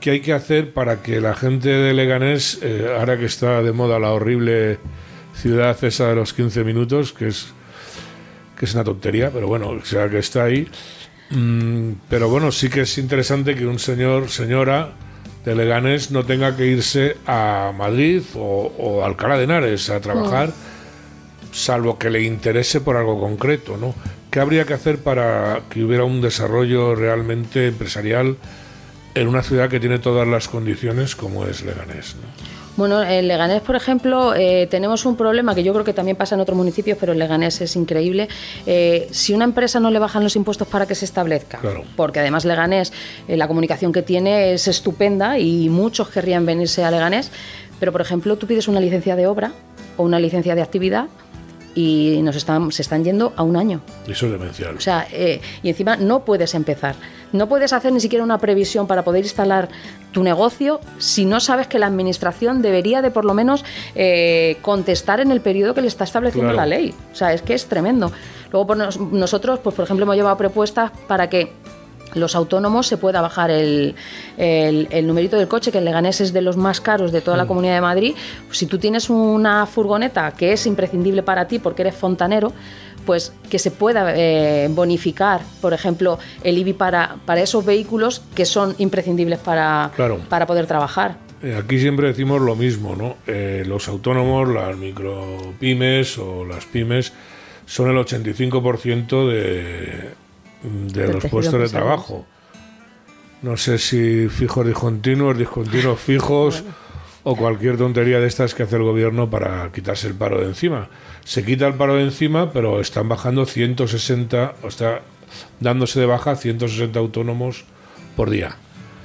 ¿Qué 0.00 0.12
hay 0.12 0.20
que 0.20 0.32
hacer 0.32 0.72
para 0.72 1.02
que 1.02 1.20
la 1.20 1.34
gente 1.34 1.70
de 1.70 1.92
Leganés, 1.92 2.60
eh, 2.62 2.86
ahora 2.96 3.18
que 3.18 3.24
está 3.24 3.62
de 3.62 3.72
moda 3.72 3.98
la 3.98 4.12
horrible 4.12 4.78
ciudad 5.34 5.76
esa 5.82 6.08
de 6.08 6.14
los 6.14 6.32
15 6.32 6.62
minutos, 6.62 7.12
que 7.12 7.28
es, 7.28 7.48
que 8.56 8.66
es 8.66 8.74
una 8.74 8.84
tontería, 8.84 9.30
pero 9.32 9.48
bueno, 9.48 9.70
o 9.70 9.84
sea 9.84 10.08
que 10.08 10.18
está 10.18 10.44
ahí. 10.44 10.68
Mm, 11.30 11.92
pero 12.08 12.28
bueno, 12.28 12.52
sí 12.52 12.68
que 12.68 12.82
es 12.82 12.96
interesante 12.98 13.56
que 13.56 13.66
un 13.66 13.80
señor, 13.80 14.28
señora 14.28 14.92
de 15.44 15.56
Leganés 15.56 16.12
no 16.12 16.24
tenga 16.24 16.56
que 16.56 16.66
irse 16.66 17.16
a 17.26 17.72
Madrid 17.76 18.22
o, 18.36 18.72
o 18.78 19.04
Alcalá 19.04 19.36
de 19.36 19.44
Henares 19.44 19.90
a 19.90 20.00
trabajar. 20.00 20.50
Mm 20.50 20.67
salvo 21.52 21.98
que 21.98 22.10
le 22.10 22.22
interese 22.22 22.80
por 22.80 22.96
algo 22.96 23.18
concreto, 23.20 23.76
¿no? 23.76 23.94
¿Qué 24.30 24.40
habría 24.40 24.64
que 24.64 24.74
hacer 24.74 24.98
para 24.98 25.62
que 25.70 25.82
hubiera 25.82 26.04
un 26.04 26.20
desarrollo 26.20 26.94
realmente 26.94 27.66
empresarial 27.66 28.36
en 29.14 29.28
una 29.28 29.42
ciudad 29.42 29.70
que 29.70 29.80
tiene 29.80 29.98
todas 29.98 30.28
las 30.28 30.48
condiciones 30.48 31.16
como 31.16 31.46
es 31.46 31.62
Leganés? 31.62 32.14
Bueno, 32.78 33.02
en 33.02 33.26
Leganés, 33.26 33.60
por 33.60 33.74
ejemplo, 33.74 34.36
eh, 34.36 34.68
tenemos 34.70 35.04
un 35.04 35.16
problema 35.16 35.52
que 35.52 35.64
yo 35.64 35.72
creo 35.72 35.84
que 35.84 35.92
también 35.92 36.16
pasa 36.16 36.36
en 36.36 36.40
otros 36.40 36.56
municipios, 36.56 36.96
pero 37.00 37.10
en 37.10 37.18
Leganés 37.18 37.60
es 37.60 37.74
increíble. 37.74 38.28
Eh, 38.66 39.08
si 39.10 39.34
una 39.34 39.44
empresa 39.44 39.80
no 39.80 39.90
le 39.90 39.98
bajan 39.98 40.22
los 40.22 40.36
impuestos 40.36 40.68
para 40.68 40.86
que 40.86 40.94
se 40.94 41.04
establezca, 41.04 41.58
porque 41.96 42.20
además 42.20 42.44
Leganés, 42.44 42.92
eh, 43.26 43.36
la 43.36 43.48
comunicación 43.48 43.92
que 43.92 44.02
tiene 44.02 44.52
es 44.52 44.68
estupenda 44.68 45.40
y 45.40 45.68
muchos 45.68 46.08
querrían 46.10 46.46
venirse 46.46 46.84
a 46.84 46.92
Leganés, 46.92 47.32
pero 47.80 47.90
por 47.90 48.00
ejemplo, 48.00 48.36
tú 48.36 48.46
pides 48.46 48.68
una 48.68 48.78
licencia 48.78 49.16
de 49.16 49.26
obra 49.26 49.50
o 49.96 50.04
una 50.04 50.20
licencia 50.20 50.54
de 50.54 50.62
actividad 50.62 51.08
y 51.74 52.20
nos 52.22 52.36
están, 52.36 52.72
se 52.72 52.82
están 52.82 53.04
yendo 53.04 53.32
a 53.36 53.42
un 53.42 53.56
año. 53.56 53.80
Eso 54.06 54.26
es 54.26 54.32
demencial. 54.32 54.76
O 54.76 54.80
sea, 54.80 55.06
eh, 55.12 55.40
y 55.62 55.68
encima 55.68 55.96
no 55.96 56.24
puedes 56.24 56.54
empezar. 56.54 56.96
No 57.32 57.48
puedes 57.48 57.72
hacer 57.72 57.92
ni 57.92 58.00
siquiera 58.00 58.24
una 58.24 58.38
previsión 58.38 58.86
para 58.86 59.04
poder 59.04 59.24
instalar 59.24 59.68
tu 60.12 60.22
negocio 60.22 60.80
si 60.98 61.24
no 61.24 61.40
sabes 61.40 61.66
que 61.66 61.78
la 61.78 61.86
administración 61.86 62.62
debería 62.62 63.02
de 63.02 63.10
por 63.10 63.24
lo 63.24 63.34
menos 63.34 63.64
eh, 63.94 64.56
contestar 64.62 65.20
en 65.20 65.30
el 65.30 65.40
periodo 65.40 65.74
que 65.74 65.82
le 65.82 65.88
está 65.88 66.04
estableciendo 66.04 66.52
la 66.52 66.66
ley. 66.66 66.94
O 67.12 67.14
sea, 67.14 67.32
es 67.32 67.42
que 67.42 67.54
es 67.54 67.66
tremendo. 67.66 68.10
Luego 68.50 68.66
por 68.66 68.76
nosotros, 69.12 69.60
pues 69.62 69.76
por 69.76 69.84
ejemplo, 69.84 70.04
hemos 70.04 70.16
llevado 70.16 70.36
propuestas 70.36 70.90
para 71.06 71.28
que 71.28 71.52
los 72.14 72.34
autónomos 72.34 72.86
se 72.86 72.96
pueda 72.96 73.20
bajar 73.20 73.50
el, 73.50 73.94
el, 74.36 75.06
numerito 75.06 75.36
del 75.36 75.48
coche, 75.48 75.72
que 75.72 75.78
en 75.78 75.84
Leganés 75.84 76.20
es 76.20 76.32
de 76.32 76.42
los 76.42 76.56
más 76.56 76.80
caros 76.80 77.12
de 77.12 77.20
toda 77.20 77.36
la 77.36 77.44
mm. 77.44 77.48
Comunidad 77.48 77.74
de 77.74 77.80
Madrid. 77.80 78.14
si 78.50 78.66
tú 78.66 78.78
tienes 78.78 79.10
una 79.10 79.66
furgoneta 79.66 80.32
que 80.32 80.52
es 80.52 80.66
imprescindible 80.66 81.22
para 81.22 81.48
ti 81.48 81.58
porque 81.58 81.82
eres 81.82 81.94
fontanero, 81.94 82.52
pues 83.08 83.32
que 83.48 83.58
se 83.58 83.70
pueda 83.70 84.12
eh, 84.14 84.68
bonificar, 84.70 85.40
por 85.62 85.72
ejemplo, 85.72 86.18
el 86.44 86.58
IBI 86.58 86.74
para, 86.74 87.16
para 87.24 87.40
esos 87.40 87.64
vehículos 87.64 88.22
que 88.34 88.44
son 88.44 88.74
imprescindibles 88.76 89.38
para, 89.38 89.90
para 90.28 90.46
poder 90.46 90.66
trabajar. 90.66 91.16
Eh, 91.42 91.58
aquí 91.58 91.78
siempre 91.78 92.08
decimos 92.08 92.42
lo 92.42 92.56
mismo, 92.56 92.96
¿no? 92.96 93.16
Eh, 93.26 93.64
los 93.66 93.88
autónomos, 93.88 94.48
las 94.48 94.76
micropymes 94.76 96.18
o 96.18 96.44
las 96.44 96.66
pymes 96.66 97.12
son 97.64 97.88
el 97.90 97.96
85% 97.96 99.28
de 99.30 100.10
de 100.62 101.12
los 101.12 101.24
puestos 101.26 101.60
de 101.60 101.68
trabajo. 101.68 102.26
No 103.42 103.56
sé 103.56 103.78
si 103.78 104.28
fijos 104.28 104.66
discontinuos, 104.66 105.38
discontinuos 105.38 106.00
fijos 106.00 106.64
o 107.22 107.36
cualquier 107.36 107.76
tontería 107.76 108.20
de 108.20 108.26
estas 108.26 108.54
que 108.54 108.64
hace 108.64 108.76
el 108.76 108.82
gobierno 108.82 109.30
para 109.30 109.70
quitarse 109.70 110.08
el 110.08 110.14
paro 110.14 110.40
de 110.40 110.46
encima. 110.46 110.88
Se 111.24 111.44
quita 111.44 111.66
el 111.66 111.74
paro 111.74 111.96
de 111.96 112.04
encima, 112.04 112.52
pero 112.52 112.80
están 112.80 113.08
bajando 113.08 113.44
160, 113.44 114.54
o 114.62 114.68
está 114.68 115.02
dándose 115.60 116.00
de 116.00 116.06
baja 116.06 116.36
160 116.36 116.98
autónomos 116.98 117.64
por 118.16 118.30
día, 118.30 118.56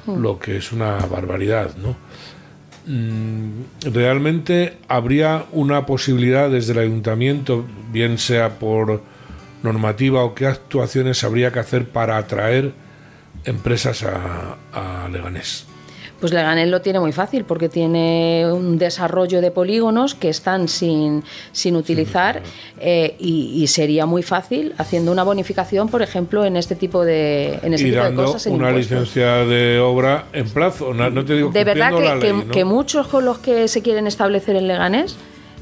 hmm. 0.06 0.22
lo 0.22 0.40
que 0.40 0.58
es 0.58 0.72
una 0.72 0.98
barbaridad, 0.98 1.76
¿no? 1.76 1.96
Mm, 2.86 3.92
realmente 3.94 4.78
habría 4.90 5.46
una 5.52 5.86
posibilidad 5.86 6.50
desde 6.50 6.74
el 6.74 6.80
ayuntamiento, 6.80 7.66
bien 7.92 8.18
sea 8.18 8.60
por 8.60 9.02
normativa 9.64 10.24
o 10.24 10.36
qué 10.36 10.48
actuaciones 10.48 11.24
habría 11.24 11.52
que 11.52 11.60
hacer 11.60 11.88
para 11.88 12.18
atraer 12.18 12.74
empresas 13.46 14.04
a, 14.04 14.58
a 14.74 15.10
Leganés. 15.10 15.66
Pues 16.24 16.32
Leganés 16.32 16.70
lo 16.70 16.80
tiene 16.80 17.02
muy 17.02 17.12
fácil 17.12 17.44
porque 17.44 17.68
tiene 17.68 18.50
un 18.50 18.78
desarrollo 18.78 19.42
de 19.42 19.52
polígonos 19.52 20.16
que 20.16 20.30
están 20.30 20.70
sin, 20.70 21.22
sin 21.52 21.76
utilizar 21.76 22.42
eh, 22.80 23.18
y, 23.20 23.68
sería 23.68 24.06
muy 24.06 24.24
fácil 24.24 24.74
haciendo 24.78 25.12
una 25.12 25.24
bonificación, 25.24 25.90
por 25.90 26.02
ejemplo, 26.02 26.46
en 26.46 26.56
este 26.56 26.78
tipo 26.78 27.04
de, 27.04 27.60
en 27.62 27.74
este 27.74 27.90
y 27.90 27.92
dando 27.92 28.38
una 28.46 28.72
licencia 28.72 29.40
de 29.44 29.80
obra 29.80 30.28
en 30.32 30.48
plazo. 30.48 30.94
No, 30.94 31.26
te 31.26 31.36
digo 31.36 31.50
de 31.50 31.64
verdad 31.66 31.92
que, 32.22 32.46
que 32.50 32.64
muchos 32.64 33.08
con 33.08 33.26
los 33.26 33.40
que 33.40 33.68
se 33.68 33.82
quieren 33.82 34.08
establecer 34.08 34.56
en 34.56 34.70
Leganés 34.70 35.18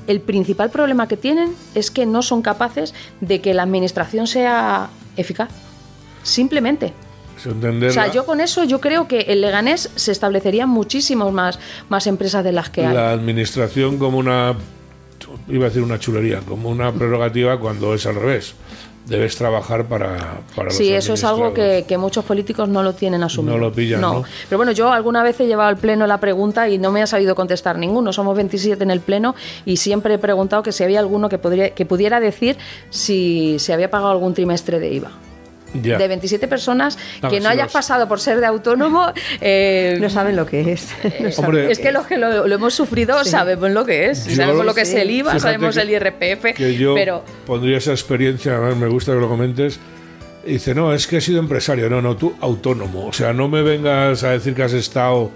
el 0.07 0.21
principal 0.21 0.69
problema 0.69 1.07
que 1.07 1.17
tienen 1.17 1.53
es 1.75 1.91
que 1.91 2.05
no 2.05 2.21
son 2.21 2.41
capaces 2.41 2.93
de 3.19 3.41
que 3.41 3.53
la 3.53 3.63
administración 3.63 4.27
sea 4.27 4.89
eficaz. 5.17 5.49
Simplemente. 6.23 6.93
O 7.47 7.91
sea, 7.91 8.11
yo 8.11 8.25
con 8.25 8.39
eso 8.39 8.63
yo 8.65 8.79
creo 8.79 9.07
que 9.07 9.25
en 9.29 9.41
Leganés 9.41 9.89
se 9.95 10.11
establecerían 10.11 10.69
muchísimos 10.69 11.33
más, 11.33 11.59
más 11.89 12.05
empresas 12.05 12.43
de 12.43 12.51
las 12.51 12.69
que 12.69 12.85
hay. 12.85 12.93
La 12.93 13.11
administración 13.11 13.97
como 13.97 14.19
una, 14.19 14.55
iba 15.47 15.65
a 15.65 15.69
decir 15.69 15.81
una 15.81 15.97
chulería, 15.97 16.41
como 16.41 16.69
una 16.69 16.91
prerrogativa 16.91 17.59
cuando 17.59 17.95
es 17.95 18.05
al 18.05 18.15
revés. 18.15 18.53
Debes 19.05 19.35
trabajar 19.35 19.85
para, 19.85 20.41
para 20.55 20.69
Sí, 20.69 20.91
eso 20.93 21.13
es 21.13 21.23
algo 21.23 21.53
que, 21.53 21.97
muchos 21.97 22.23
políticos 22.23 22.69
no 22.69 22.83
lo 22.83 22.93
tienen 22.93 23.23
asumido. 23.23 23.57
No 23.57 23.59
lo 23.59 23.73
pillan, 23.73 24.01
no. 24.01 24.23
Pero 24.47 24.57
bueno, 24.57 24.71
yo 24.71 24.91
alguna 24.91 25.23
vez 25.23 25.39
he 25.39 25.47
llevado 25.47 25.69
al 25.69 25.77
Pleno 25.77 26.07
la 26.07 26.19
pregunta 26.19 26.69
y 26.69 26.77
no 26.77 26.91
me 26.91 27.01
ha 27.01 27.07
sabido 27.07 27.35
contestar 27.35 27.77
ninguno. 27.77 28.13
Somos 28.13 28.35
27 28.35 28.83
en 28.83 28.91
el 28.91 29.01
Pleno 29.01 29.35
y 29.65 29.77
siempre 29.77 30.13
he 30.13 30.17
preguntado 30.19 30.63
que 30.63 30.71
si 30.71 30.83
había 30.83 30.99
alguno 30.99 31.29
que, 31.29 31.37
podría, 31.37 31.71
que 31.71 31.85
pudiera 31.85 32.19
decir 32.19 32.57
si 32.89 33.57
se 33.59 33.73
había 33.73 33.89
pagado 33.89 34.11
algún 34.11 34.33
trimestre 34.33 34.79
de 34.79 34.93
IVA 34.93 35.11
de 35.73 36.07
27 36.07 36.47
personas 36.47 36.97
que 37.29 37.39
no 37.39 37.49
hayas 37.49 37.71
pasado 37.71 38.07
por 38.07 38.19
ser 38.19 38.39
de 38.39 38.47
autónomo. 38.47 39.11
Eh, 39.43 39.97
no 39.99 40.09
saben 40.09 40.35
lo 40.35 40.45
que 40.45 40.73
es. 40.73 40.89
es 41.03 41.79
que 41.79 41.91
los 41.91 42.05
que 42.05 42.17
lo, 42.17 42.45
hemos 42.45 42.73
sufrido 42.73 43.23
sabemos 43.23 43.71
lo 43.71 43.85
que 43.85 44.09
es. 44.09 44.19
sabemos 44.35 44.65
lo 44.65 44.73
que 44.73 44.81
es 44.81 44.93
el 44.93 45.09
IVA, 45.09 45.39
sabemos 45.39 45.77
el 45.77 45.89
IRPF. 45.89 46.53
Que 46.55 46.75
yo 46.75 46.93
pero... 46.93 47.23
pondría 47.45 47.77
esa 47.77 47.91
experiencia, 47.91 48.55
además 48.55 48.77
me 48.77 48.87
gusta 48.87 49.13
que 49.13 49.19
lo 49.19 49.27
comentes. 49.27 49.79
dice, 50.45 50.75
no, 50.75 50.93
es 50.93 51.07
que 51.07 51.17
he 51.17 51.21
sido 51.21 51.39
empresario. 51.39 51.89
No, 51.89 52.01
no, 52.01 52.15
tú 52.17 52.35
autónomo. 52.39 53.07
O 53.07 53.13
sea, 53.13 53.33
no 53.33 53.47
me 53.47 53.61
vengas 53.61 54.23
a 54.23 54.31
decir 54.31 54.53
que 54.53 54.63
has 54.63 54.73
estado 54.73 55.31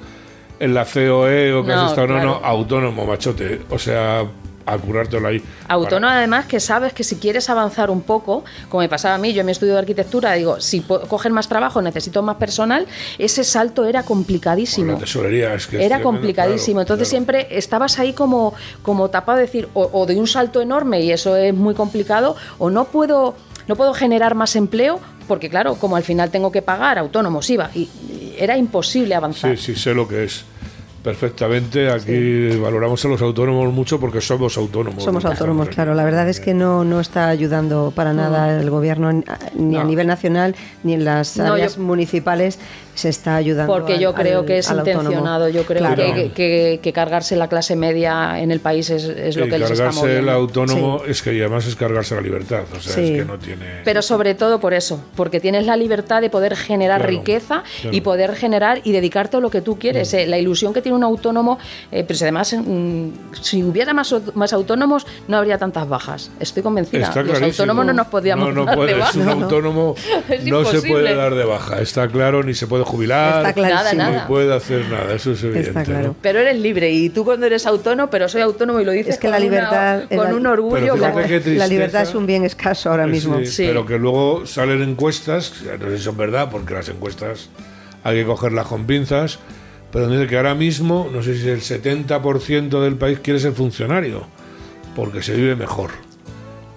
en 0.59 0.73
la 0.73 0.85
COE 0.85 1.53
o 1.53 1.65
que 1.65 1.73
has 1.73 1.91
estado. 1.91 2.07
No, 2.07 2.23
no, 2.23 2.33
autónomo, 2.43 3.05
machote. 3.05 3.61
O 3.69 3.79
sea, 3.79 4.25
a 4.65 4.77
curártelo 4.77 5.27
ahí. 5.27 5.41
Autónomo 5.67 6.11
además 6.11 6.45
que 6.45 6.59
sabes 6.59 6.93
que 6.93 7.03
si 7.03 7.17
quieres 7.17 7.49
avanzar 7.49 7.89
un 7.89 8.01
poco, 8.01 8.43
como 8.69 8.81
me 8.81 8.89
pasaba 8.89 9.15
a 9.15 9.17
mí, 9.17 9.33
yo 9.33 9.41
en 9.41 9.45
mi 9.45 9.51
estudio 9.51 9.73
de 9.73 9.79
arquitectura, 9.79 10.33
digo, 10.33 10.59
si 10.59 10.81
cogen 10.81 11.33
más 11.33 11.47
trabajo, 11.47 11.81
necesito 11.81 12.21
más 12.21 12.37
personal, 12.37 12.87
ese 13.17 13.43
salto 13.43 13.85
era 13.85 14.03
complicadísimo. 14.03 14.93
la 14.93 14.99
tesorería 14.99 15.53
es 15.53 15.67
que 15.67 15.83
Era 15.83 16.01
complicadísimo, 16.01 16.81
entonces 16.81 17.07
siempre 17.07 17.47
estabas 17.51 17.99
ahí 17.99 18.13
como, 18.13 18.53
como 18.81 19.09
tapado 19.09 19.37
de 19.37 19.45
decir, 19.45 19.69
o, 19.73 20.05
de 20.05 20.15
un 20.15 20.27
salto 20.27 20.61
enorme 20.61 21.01
y 21.01 21.11
eso 21.11 21.35
es 21.35 21.53
muy 21.53 21.75
complicado, 21.75 22.35
o 22.57 22.69
no 22.69 22.85
puedo, 22.85 23.35
no 23.67 23.75
puedo 23.75 23.93
generar 23.93 24.35
más 24.35 24.55
empleo 24.55 24.99
porque 25.27 25.49
claro, 25.49 25.75
como 25.75 25.95
al 25.95 26.03
final 26.03 26.29
tengo 26.29 26.51
que 26.51 26.61
pagar 26.61 26.99
autónomos, 26.99 27.49
IVA, 27.49 27.71
y 27.73 27.89
era 28.37 28.57
imposible 28.57 29.15
avanzar. 29.15 29.57
Sí, 29.57 29.73
sí, 29.73 29.79
sé 29.79 29.95
lo 29.95 30.07
que 30.07 30.25
es 30.25 30.45
perfectamente. 31.05 31.91
Aquí 31.91 32.57
valoramos 32.57 33.05
a 33.05 33.07
los 33.07 33.21
autónomos 33.21 33.71
mucho 33.71 33.99
porque 33.99 34.21
somos 34.21 34.57
autónomos. 34.57 35.03
Somos 35.03 35.23
autónomos, 35.23 35.69
claro. 35.69 35.93
La 35.93 36.03
verdad 36.03 36.27
es 36.27 36.39
que 36.39 36.55
no, 36.55 36.83
no 36.83 36.99
está 36.99 37.29
ayudando 37.29 37.93
para 37.95 38.11
nada 38.11 38.59
el 38.59 38.71
gobierno 38.71 39.11
ni 39.53 39.77
a 39.77 39.83
nivel 39.83 40.07
nacional 40.07 40.55
ni 40.83 40.93
en 40.93 41.05
las 41.05 41.39
áreas 41.39 41.77
municipales 41.77 42.57
se 42.95 43.09
está 43.09 43.35
ayudando. 43.35 43.71
Porque 43.71 43.99
yo 43.99 44.13
creo 44.13 44.45
que 44.45 44.57
es 44.57 44.71
intencionado. 44.71 45.49
Yo 45.49 45.65
creo 45.65 45.95
que, 46.33 46.79
que, 46.81 46.93
cargarse 46.93 47.35
la 47.35 47.49
clase 47.49 47.75
media 47.75 48.39
en 48.39 48.51
el 48.51 48.61
país 48.61 48.89
es, 48.89 49.03
es 49.03 49.35
lo 49.35 49.47
que 49.47 49.59
les 49.59 49.69
está 49.69 49.91
moviendo. 49.91 50.19
el 50.21 50.29
autónomo 50.29 51.01
es 51.05 51.21
que 51.21 51.31
además 51.31 51.67
es 51.67 51.75
cargarse 51.75 52.15
la 52.15 52.21
libertad. 52.21 52.63
O 52.75 52.79
sea, 52.79 53.03
es 53.03 53.11
que 53.11 53.25
no 53.25 53.37
tiene. 53.37 53.81
Pero 53.83 54.01
sobre 54.01 54.33
todo 54.33 54.59
por 54.59 54.73
eso, 54.73 55.03
porque 55.15 55.39
tienes 55.39 55.65
la 55.65 55.75
libertad 55.75 56.21
de 56.21 56.29
poder 56.29 56.55
generar 56.55 57.05
riqueza 57.05 57.63
y 57.91 58.01
poder 58.01 58.35
generar 58.35 58.81
y 58.83 58.91
dedicarte 58.93 59.37
a 59.37 59.39
lo 59.39 59.49
que 59.49 59.61
tú 59.61 59.77
quieres. 59.77 60.13
Eh, 60.13 60.25
la 60.25 60.37
ilusión 60.37 60.73
que 60.73 60.81
tiene 60.81 60.97
un 60.97 61.03
autónomo, 61.03 61.59
eh, 61.91 62.05
pero 62.07 62.17
además, 62.21 62.53
mm, 62.53 63.07
si 63.41 63.63
hubiera 63.63 63.93
más, 63.93 64.15
más 64.33 64.53
autónomos, 64.53 65.05
no 65.27 65.37
habría 65.37 65.57
tantas 65.57 65.87
bajas. 65.87 66.31
Estoy 66.39 66.63
convencida. 66.63 67.11
Los 67.23 67.41
autónomos 67.41 67.85
no 67.85 67.93
nos 67.93 68.07
podíamos 68.07 68.53
no, 68.53 68.63
dar 68.63 68.79
de 68.79 68.93
baja. 68.93 69.19
Un 69.19 69.29
autónomo 69.43 69.95
no 70.45 70.65
se 70.65 70.81
puede 70.81 71.13
dar 71.13 71.35
de 71.35 71.43
baja. 71.43 71.81
Está 71.81 72.07
claro, 72.07 72.41
ni 72.43 72.53
se 72.53 72.67
puede 72.67 72.84
jubilar, 72.85 73.55
nada, 73.57 73.93
nada. 73.93 74.21
no 74.21 74.27
puede 74.27 74.53
hacer 74.53 74.85
nada, 74.89 75.13
eso 75.13 75.31
es 75.33 75.43
evidente. 75.43 76.11
Pero 76.21 76.39
eres 76.39 76.57
libre 76.57 76.91
y 76.91 77.09
tú 77.09 77.25
cuando 77.25 77.45
eres 77.45 77.65
autónomo, 77.65 78.09
pero 78.09 78.29
soy 78.29 78.41
autónomo 78.41 78.79
y 78.79 78.85
lo 78.85 78.91
dices 78.91 79.15
es 79.15 79.19
que 79.19 79.27
la 79.27 79.39
libertad 79.39 80.03
con 80.15 80.33
un 80.33 80.47
orgullo. 80.47 80.95
la 80.95 81.67
libertad 81.67 82.03
es 82.03 82.15
un 82.15 82.25
bien 82.25 82.45
escaso 82.45 82.91
ahora 82.91 83.07
mismo. 83.07 83.39
Pero 83.57 83.85
que 83.85 83.97
luego 83.97 84.45
salen 84.45 84.81
encuestas, 84.81 85.53
no 85.79 85.89
sé 85.89 85.97
si 85.97 86.03
son 86.03 86.17
verdad, 86.17 86.49
porque 86.49 86.73
las 86.73 86.87
encuestas 86.89 87.49
hay 88.03 88.19
que 88.19 88.25
cogerlas 88.25 88.67
con 88.67 88.85
pinzas, 88.85 89.39
pero 89.91 90.07
dice 90.07 90.27
que 90.27 90.37
ahora 90.37 90.55
mismo, 90.55 91.09
no 91.11 91.23
sé 91.23 91.37
si 91.37 91.49
el 91.49 91.61
70% 91.61 92.81
del 92.81 92.95
país 92.95 93.19
quiere 93.19 93.39
ser 93.39 93.53
funcionario, 93.53 94.27
porque 94.95 95.23
se 95.23 95.33
vive 95.33 95.55
mejor 95.55 96.04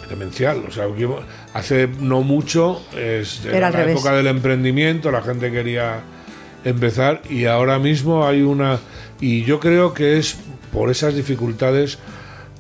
demencial. 0.09 0.65
O 0.67 0.71
sea, 0.71 0.87
hace 1.55 1.89
no 2.01 2.23
mucho, 2.23 2.83
es 2.97 3.45
Era 3.45 3.71
la 3.71 3.91
época 3.91 4.13
del 4.13 4.27
emprendimiento, 4.27 5.11
la 5.11 5.23
gente 5.23 5.51
quería 5.51 6.01
empezar 6.65 7.23
y 7.29 7.47
ahora 7.47 7.79
mismo 7.79 8.27
hay 8.27 8.43
una... 8.43 8.79
Y 9.21 9.45
yo 9.45 9.59
creo 9.61 9.95
que 9.95 10.19
es 10.19 10.37
por 10.73 10.91
esas 10.91 11.15
dificultades 11.15 11.99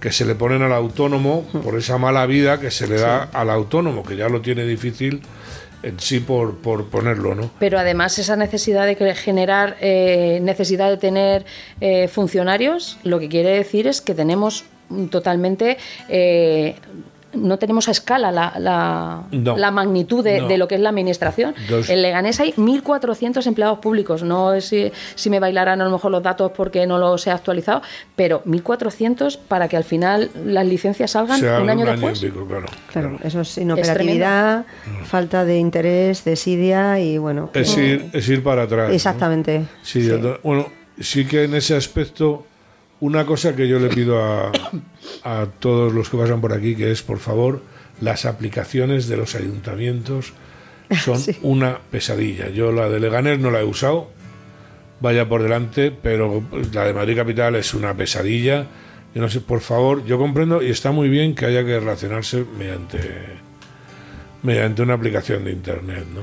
que 0.00 0.12
se 0.12 0.24
le 0.24 0.34
ponen 0.34 0.62
al 0.62 0.72
autónomo, 0.72 1.44
por 1.64 1.76
esa 1.76 1.98
mala 1.98 2.24
vida 2.26 2.60
que 2.60 2.70
se 2.70 2.86
le 2.86 2.98
da 2.98 3.24
al 3.24 3.50
autónomo, 3.50 4.02
que 4.02 4.16
ya 4.16 4.28
lo 4.28 4.40
tiene 4.40 4.64
difícil 4.64 5.22
en 5.82 5.98
sí 6.00 6.20
por, 6.20 6.58
por 6.58 6.88
ponerlo, 6.88 7.34
¿no? 7.34 7.50
Pero 7.58 7.78
además 7.78 8.18
esa 8.18 8.36
necesidad 8.36 8.86
de 8.86 9.14
generar, 9.14 9.76
eh, 9.80 10.40
necesidad 10.42 10.90
de 10.90 10.96
tener 10.96 11.46
eh, 11.80 12.08
funcionarios, 12.08 12.98
lo 13.04 13.18
que 13.18 13.28
quiere 13.28 13.50
decir 13.50 13.86
es 13.86 14.00
que 14.00 14.14
tenemos 14.14 14.64
totalmente 15.10 15.76
eh, 16.08 16.76
no 17.34 17.58
tenemos 17.58 17.88
a 17.88 17.90
escala 17.90 18.32
la, 18.32 18.54
la, 19.30 19.70
magnitud 19.70 20.24
de, 20.24 20.56
lo 20.56 20.68
que 20.68 20.76
es 20.76 20.80
la 20.80 20.88
administración. 20.88 21.54
En 21.88 22.02
Leganés 22.02 22.40
hay 22.40 22.52
1.400 22.52 23.46
empleados 23.46 23.78
públicos. 23.78 24.22
No 24.22 24.58
sé 24.60 24.92
si, 25.14 25.30
me 25.30 25.40
bailarán 25.40 25.80
a 25.80 25.84
lo 25.84 25.90
mejor 25.90 26.10
los 26.10 26.22
datos 26.22 26.52
porque 26.56 26.86
no 26.86 26.98
los 26.98 27.26
he 27.26 27.30
actualizado, 27.30 27.82
pero 28.16 28.42
1.400 28.44 29.38
para 29.48 29.68
que 29.68 29.76
al 29.76 29.84
final 29.84 30.30
las 30.44 30.66
licencias 30.66 31.10
salgan 31.10 31.42
un 31.62 31.70
año, 31.70 31.84
después. 31.84 32.24
claro, 32.92 33.18
eso 33.22 33.40
es 33.42 33.58
inoperatividad, 33.58 34.64
falta 35.04 35.44
de 35.44 35.58
interés, 35.58 36.24
desidia 36.24 36.98
y 37.00 37.18
bueno. 37.18 37.50
Es, 37.54 37.76
ir, 37.76 38.10
es 38.12 38.28
ir 38.28 38.42
para 38.42 38.62
atrás. 38.62 38.92
Exactamente. 38.92 39.64
sí. 39.82 40.08
Bueno, 40.42 40.66
sí 41.00 41.26
que 41.26 41.44
en 41.44 41.54
ese 41.54 41.76
aspecto 41.76 42.46
una 43.00 43.24
cosa 43.26 43.54
que 43.54 43.68
yo 43.68 43.78
le 43.78 43.88
pido 43.88 44.22
a, 44.22 44.50
a 45.22 45.46
todos 45.58 45.92
los 45.92 46.08
que 46.08 46.16
pasan 46.16 46.40
por 46.40 46.52
aquí, 46.52 46.74
que 46.74 46.90
es, 46.90 47.02
por 47.02 47.18
favor, 47.18 47.62
las 48.00 48.24
aplicaciones 48.24 49.08
de 49.08 49.16
los 49.16 49.34
ayuntamientos 49.34 50.32
son 51.04 51.20
una 51.42 51.78
pesadilla. 51.90 52.48
Yo 52.48 52.72
la 52.72 52.88
de 52.88 53.00
Leganés 53.00 53.38
no 53.38 53.50
la 53.50 53.60
he 53.60 53.64
usado, 53.64 54.10
vaya 55.00 55.28
por 55.28 55.42
delante, 55.42 55.90
pero 55.90 56.42
la 56.72 56.84
de 56.84 56.94
Madrid 56.94 57.16
Capital 57.16 57.56
es 57.56 57.74
una 57.74 57.94
pesadilla. 57.94 58.66
Yo 59.14 59.22
no 59.22 59.28
sé, 59.28 59.40
por 59.40 59.60
favor, 59.60 60.04
yo 60.04 60.18
comprendo 60.18 60.62
y 60.62 60.70
está 60.70 60.92
muy 60.92 61.08
bien 61.08 61.34
que 61.34 61.46
haya 61.46 61.64
que 61.64 61.78
relacionarse 61.78 62.44
mediante 62.58 62.98
mediante 64.42 64.82
una 64.82 64.94
aplicación 64.94 65.44
de 65.44 65.52
internet, 65.52 66.04
¿no? 66.14 66.20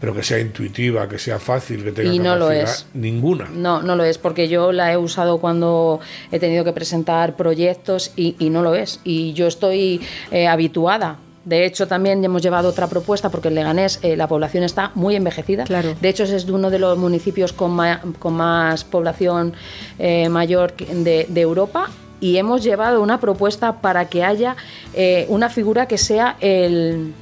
Pero 0.00 0.14
que 0.14 0.22
sea 0.22 0.38
intuitiva, 0.38 1.08
que 1.08 1.18
sea 1.18 1.38
fácil, 1.38 1.82
que 1.82 1.92
tenga 1.92 2.12
y 2.12 2.18
no 2.18 2.36
lo 2.36 2.50
es. 2.50 2.86
ninguna. 2.94 3.48
No, 3.52 3.82
no 3.82 3.96
lo 3.96 4.04
es, 4.04 4.18
porque 4.18 4.48
yo 4.48 4.70
la 4.72 4.92
he 4.92 4.96
usado 4.96 5.38
cuando 5.38 5.98
he 6.30 6.38
tenido 6.38 6.64
que 6.64 6.72
presentar 6.72 7.34
proyectos 7.36 8.12
y, 8.16 8.36
no 8.50 8.62
lo 8.62 8.74
es. 8.74 9.00
Y 9.04 9.32
yo 9.32 9.46
estoy 9.48 10.00
eh, 10.30 10.46
habituada 10.46 11.18
De 11.44 11.64
hecho, 11.64 11.86
también 11.86 12.24
hemos 12.24 12.42
llevado 12.42 12.68
otra 12.68 12.88
propuesta 12.88 13.30
porque 13.30 13.48
en 13.48 13.54
Leganés 13.54 14.00
eh, 14.02 14.16
la 14.16 14.26
población 14.26 14.64
está 14.64 14.90
muy 14.94 15.14
envejecida. 15.16 15.62
Claro. 15.64 15.94
De 16.00 16.08
hecho, 16.08 16.24
es 16.24 16.44
uno 16.46 16.70
de 16.70 16.78
los 16.80 16.98
municipios 16.98 17.52
con, 17.52 17.70
ma- 17.72 18.00
con 18.18 18.34
más 18.34 18.82
población 18.84 19.54
eh, 19.98 20.28
mayor 20.28 20.74
de, 20.76 21.26
de 21.28 21.40
Europa. 21.40 21.88
Y 22.20 22.38
hemos 22.38 22.64
llevado 22.64 23.00
una 23.02 23.20
propuesta 23.20 23.80
para 23.80 24.08
que 24.08 24.24
haya 24.24 24.56
eh, 24.94 25.26
una 25.28 25.48
figura 25.48 25.86
que 25.86 25.98
sea 25.98 26.36
el, 26.40 27.12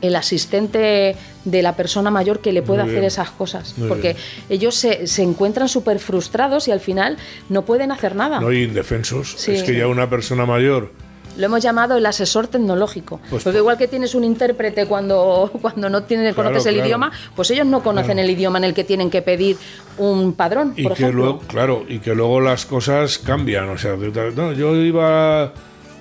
el 0.00 0.16
asistente 0.16 1.16
de 1.44 1.62
la 1.62 1.76
persona 1.76 2.10
mayor 2.10 2.40
que 2.40 2.52
le 2.52 2.62
pueda 2.62 2.84
hacer 2.84 3.04
esas 3.04 3.30
cosas. 3.30 3.74
Muy 3.76 3.88
porque 3.88 4.14
bien. 4.14 4.16
ellos 4.48 4.74
se, 4.74 5.06
se 5.06 5.22
encuentran 5.22 5.68
súper 5.68 5.98
frustrados 5.98 6.68
y 6.68 6.70
al 6.72 6.80
final 6.80 7.16
no 7.48 7.62
pueden 7.64 7.92
hacer 7.92 8.14
nada. 8.16 8.40
No 8.40 8.48
hay 8.48 8.62
indefensos. 8.64 9.34
Sí. 9.36 9.52
Es 9.52 9.62
que 9.62 9.76
ya 9.76 9.86
una 9.86 10.08
persona 10.08 10.46
mayor. 10.46 10.92
Lo 11.36 11.46
hemos 11.46 11.62
llamado 11.62 11.96
el 11.96 12.04
asesor 12.04 12.48
tecnológico. 12.48 13.20
Pues- 13.30 13.44
Porque 13.44 13.58
igual 13.58 13.78
que 13.78 13.86
tienes 13.88 14.14
un 14.14 14.24
intérprete 14.24 14.86
cuando, 14.86 15.50
cuando 15.62 15.88
no 15.88 16.02
tienes, 16.02 16.34
Claro, 16.34 16.48
conoces 16.50 16.66
el 16.66 16.74
claro. 16.74 16.88
idioma, 16.88 17.12
pues 17.36 17.50
ellos 17.52 17.66
no 17.66 17.82
conocen 17.82 18.18
el 18.18 18.28
idioma 18.28 18.58
en 18.58 18.64
el 18.64 18.74
que 18.74 18.84
tienen 18.84 19.10
que 19.10 19.22
pedir 19.22 19.56
un 19.96 20.32
padrón, 20.34 20.74
Y 20.76 20.82
por 20.82 20.94
que 20.94 21.02
ejemplo. 21.04 21.24
luego, 21.24 21.38
claro, 21.46 21.84
y 21.88 22.00
que 22.00 22.14
luego 22.14 22.40
las 22.40 22.66
cosas 22.66 23.18
cambian. 23.18 23.68
O 23.68 23.78
sea, 23.78 23.96
no, 23.96 24.52
yo 24.52 24.74
iba 24.76 25.52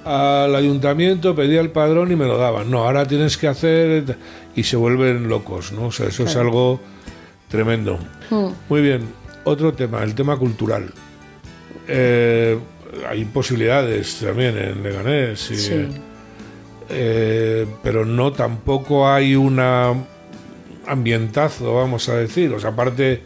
al 0.06 0.56
ayuntamiento, 0.56 1.36
pedía 1.36 1.62
el 1.62 1.72
padrón 1.72 2.12
y 2.12 2.16
me 2.16 2.26
lo 2.26 2.38
daban. 2.38 2.70
No, 2.72 2.84
ahora 2.84 3.08
tienes 3.08 3.38
que 3.38 3.48
hacer. 3.48 4.18
Y 4.56 4.64
se 4.64 4.76
vuelven 4.76 5.28
locos, 5.30 5.72
¿no? 5.72 5.88
O 5.88 5.92
sea, 5.92 6.08
eso 6.08 6.24
es 6.24 6.36
algo 6.36 6.80
tremendo. 7.48 8.00
Hmm. 8.30 8.48
Muy 8.68 8.82
bien. 8.82 9.02
Otro 9.44 9.74
tema, 9.74 10.04
el 10.04 10.16
tema 10.16 10.38
cultural. 10.38 10.92
Eh, 11.88 12.58
hay 13.08 13.26
posibilidades 13.26 14.20
también 14.20 14.58
en 14.58 14.84
Leganés. 14.84 15.50
y, 15.52 15.56
Sí. 15.56 15.88
eh, 16.90 17.66
pero 17.84 18.06
no 18.06 18.32
tampoco 18.32 19.08
hay 19.10 19.36
una 19.36 19.94
ambientazo, 20.88 21.76
vamos 21.76 22.10
a 22.10 22.16
decir. 22.16 22.52
O 22.54 22.60
sea, 22.60 22.72
aparte 22.72 23.22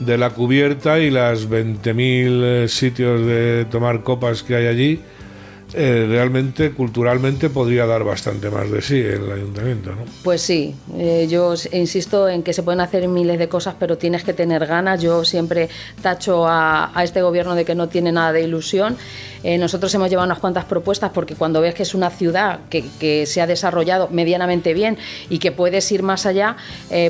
de 0.00 0.18
la 0.18 0.30
cubierta 0.30 0.98
y 0.98 1.10
las 1.10 1.48
20.000 1.48 2.42
eh, 2.44 2.68
sitios 2.68 3.24
de 3.26 3.66
tomar 3.70 4.02
copas 4.02 4.42
que 4.42 4.56
hay 4.56 4.66
allí, 4.66 5.00
eh, 5.74 6.06
realmente, 6.08 6.72
culturalmente, 6.72 7.50
podría 7.50 7.86
dar 7.86 8.04
bastante 8.04 8.50
más 8.50 8.70
de 8.70 8.82
sí 8.82 8.98
el 8.98 9.30
ayuntamiento, 9.30 9.90
¿no? 9.90 10.04
Pues 10.22 10.42
sí, 10.42 10.74
eh, 10.96 11.26
yo 11.30 11.54
insisto 11.72 12.28
en 12.28 12.42
que 12.42 12.52
se 12.52 12.62
pueden 12.62 12.80
hacer 12.80 13.06
miles 13.08 13.38
de 13.38 13.48
cosas, 13.48 13.74
pero 13.78 13.98
tienes 13.98 14.24
que 14.24 14.32
tener 14.32 14.66
ganas. 14.66 15.00
Yo 15.00 15.24
siempre 15.24 15.68
tacho 16.00 16.46
a, 16.46 16.92
este 17.02 17.22
gobierno 17.22 17.54
de 17.54 17.64
que 17.64 17.74
no 17.74 17.88
tiene 17.88 18.12
nada 18.12 18.32
de 18.32 18.42
ilusión. 18.42 18.96
Eh, 19.42 19.58
nosotros 19.58 19.92
hemos 19.94 20.08
llevado 20.08 20.26
unas 20.26 20.38
cuantas 20.38 20.64
propuestas 20.64 21.10
porque 21.12 21.34
cuando 21.34 21.60
ves 21.60 21.74
que 21.74 21.82
es 21.82 21.94
una 21.94 22.10
ciudad 22.10 22.60
que, 22.70 22.84
que 23.00 23.26
se 23.26 23.40
ha 23.40 23.46
desarrollado 23.46 24.08
medianamente 24.08 24.72
bien 24.72 24.96
y 25.28 25.38
que 25.38 25.50
puedes 25.50 25.90
ir 25.90 26.02
más 26.04 26.26
allá, 26.26 26.56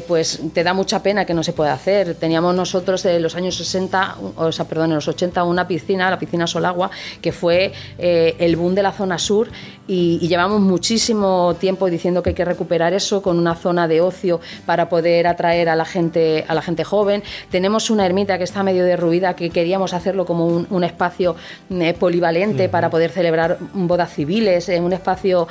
pues 0.09 0.41
te 0.55 0.65
da 0.65 0.73
mucha 0.73 1.03
pena 1.03 1.27
que 1.27 1.35
no 1.35 1.43
se 1.43 1.53
pueda 1.53 1.75
hacer. 1.75 2.15
Teníamos 2.15 2.55
nosotros 2.55 3.05
en 3.05 3.23
los 3.23 3.35
años 3.35 3.57
60, 3.57 4.17
o 4.37 4.51
sea, 4.51 4.65
perdón, 4.67 4.91
en 4.91 4.97
los 4.97 5.09
80 5.09 5.45
una 5.45 5.69
piscina, 5.69 6.11
la 6.11 6.19
piscina 6.19 6.47
Solagua, 6.47 6.91
que 7.21 7.33
fue 7.33 7.73
eh, 7.99 8.35
el 8.53 8.57
boom 8.57 8.75
de 8.75 8.83
la 8.83 8.93
zona 8.93 9.19
sur 9.19 9.49
y, 9.89 10.19
y 10.21 10.29
llevamos 10.29 10.61
muchísimo 10.61 11.55
tiempo 11.59 11.89
diciendo 11.89 12.23
que 12.23 12.31
hay 12.31 12.35
que 12.35 12.45
recuperar 12.45 12.93
eso 12.93 13.23
con 13.23 13.39
una 13.39 13.55
zona 13.55 13.89
de 13.89 14.01
ocio 14.01 14.41
para 14.67 14.89
poder 14.89 15.27
atraer 15.27 15.69
a 15.69 15.77
la 15.77 15.85
gente 15.85 16.45
a 16.47 16.55
la 16.55 16.63
gente 16.63 16.85
joven. 16.85 17.23
Tenemos 17.51 17.91
una 17.91 18.07
ermita 18.07 18.39
que 18.39 18.45
está 18.45 18.63
medio 18.63 18.85
derruida 18.85 19.35
que 19.35 19.51
queríamos 19.51 19.95
hacerlo 19.95 20.25
como 20.25 20.47
un, 20.47 20.67
un 20.71 20.85
espacio 20.85 21.35
eh, 21.71 21.95
polivalente 21.95 22.69
para 22.69 22.91
poder 22.91 23.11
celebrar 23.11 23.59
bodas 23.73 24.13
civiles, 24.13 24.69
en 24.69 24.85
un 24.85 24.93
espacio 24.93 25.49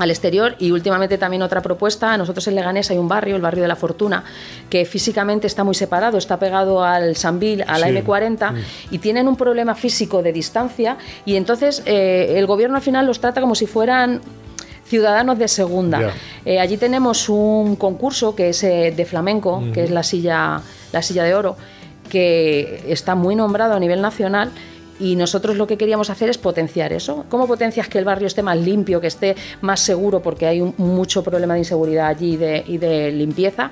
al 0.00 0.10
exterior 0.10 0.56
y 0.58 0.70
últimamente 0.72 1.18
también 1.18 1.42
otra 1.42 1.60
propuesta, 1.60 2.16
nosotros 2.16 2.46
en 2.48 2.54
Leganés 2.54 2.90
hay 2.90 2.96
un 2.96 3.06
barrio, 3.06 3.36
el 3.36 3.42
barrio 3.42 3.62
de 3.62 3.68
la 3.68 3.76
Fortuna, 3.76 4.24
que 4.70 4.86
físicamente 4.86 5.46
está 5.46 5.62
muy 5.62 5.74
separado, 5.74 6.16
está 6.16 6.38
pegado 6.38 6.82
al 6.82 7.16
Sambil, 7.16 7.62
a 7.66 7.78
la 7.78 7.88
Sí. 7.88 7.94
M40 7.94 8.54
y 8.90 8.98
tienen 8.98 9.28
un 9.28 9.36
problema 9.36 9.74
físico 9.74 10.22
de 10.22 10.32
distancia 10.32 10.96
y 11.26 11.36
entonces 11.36 11.82
eh, 11.84 12.34
el 12.36 12.46
gobierno 12.46 12.76
al 12.76 12.82
final 12.82 13.06
los 13.06 13.20
trata 13.20 13.42
como 13.42 13.54
si 13.54 13.66
fueran 13.66 14.22
ciudadanos 14.86 15.38
de 15.38 15.48
segunda. 15.48 16.12
Eh, 16.44 16.58
allí 16.58 16.76
tenemos 16.78 17.28
un 17.28 17.76
concurso 17.76 18.34
que 18.34 18.48
es 18.48 18.64
eh, 18.64 18.92
de 18.96 19.04
flamenco, 19.04 19.62
que 19.74 19.84
es 19.84 19.90
la 19.90 20.02
silla, 20.02 20.62
la 20.92 21.02
silla 21.02 21.24
de 21.24 21.34
oro, 21.34 21.56
que 22.08 22.84
está 22.88 23.14
muy 23.14 23.36
nombrado 23.36 23.74
a 23.74 23.78
nivel 23.78 24.00
nacional. 24.00 24.50
Y 25.00 25.16
nosotros 25.16 25.56
lo 25.56 25.66
que 25.66 25.78
queríamos 25.78 26.10
hacer 26.10 26.28
es 26.28 26.38
potenciar 26.38 26.92
eso. 26.92 27.24
¿Cómo 27.30 27.46
potencias 27.46 27.88
que 27.88 27.98
el 27.98 28.04
barrio 28.04 28.26
esté 28.26 28.42
más 28.42 28.58
limpio, 28.58 29.00
que 29.00 29.06
esté 29.06 29.34
más 29.62 29.80
seguro? 29.80 30.20
Porque 30.20 30.46
hay 30.46 30.60
un- 30.60 30.74
mucho 30.76 31.22
problema 31.24 31.54
de 31.54 31.60
inseguridad 31.60 32.06
allí 32.08 32.34
y 32.34 32.36
de, 32.36 32.64
y 32.66 32.76
de 32.78 33.10
limpieza. 33.10 33.70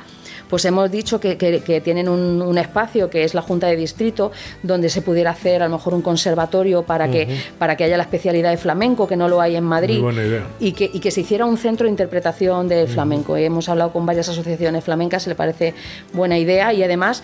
Pues 0.48 0.64
hemos 0.64 0.90
dicho 0.90 1.20
que, 1.20 1.36
que- 1.36 1.60
que 1.60 1.82
tienen 1.82 2.08
un, 2.08 2.40
un 2.40 2.56
espacio 2.56 3.10
que 3.10 3.22
es 3.24 3.34
la 3.34 3.42
Junta 3.42 3.66
de 3.66 3.76
Distrito, 3.76 4.32
donde 4.62 4.88
se 4.88 5.02
pudiera 5.02 5.32
hacer 5.32 5.62
a 5.62 5.68
lo 5.68 5.76
mejor 5.76 5.92
un 5.92 6.00
conservatorio 6.00 6.82
para, 6.84 7.10
que, 7.10 7.28
para 7.58 7.76
que 7.76 7.84
haya 7.84 7.98
la 7.98 8.04
especialidad 8.04 8.50
de 8.50 8.56
flamenco, 8.56 9.06
que 9.06 9.14
no 9.16 9.28
lo 9.28 9.42
hay 9.42 9.56
en 9.56 9.64
Madrid 9.64 9.96
Muy 10.00 10.04
buena 10.14 10.24
idea. 10.24 10.46
y 10.58 10.72
que, 10.72 10.90
y 10.90 11.00
que 11.00 11.10
se 11.10 11.20
hiciera 11.20 11.44
un 11.44 11.58
centro 11.58 11.84
de 11.84 11.90
interpretación 11.90 12.66
del 12.66 12.88
flamenco. 12.88 13.36
Hemos 13.36 13.68
hablado 13.68 13.92
con 13.92 14.06
varias 14.06 14.30
asociaciones 14.30 14.82
flamencas, 14.82 15.26
le 15.26 15.34
parece 15.34 15.74
buena 16.14 16.38
idea 16.38 16.72
y 16.72 16.82
además 16.82 17.22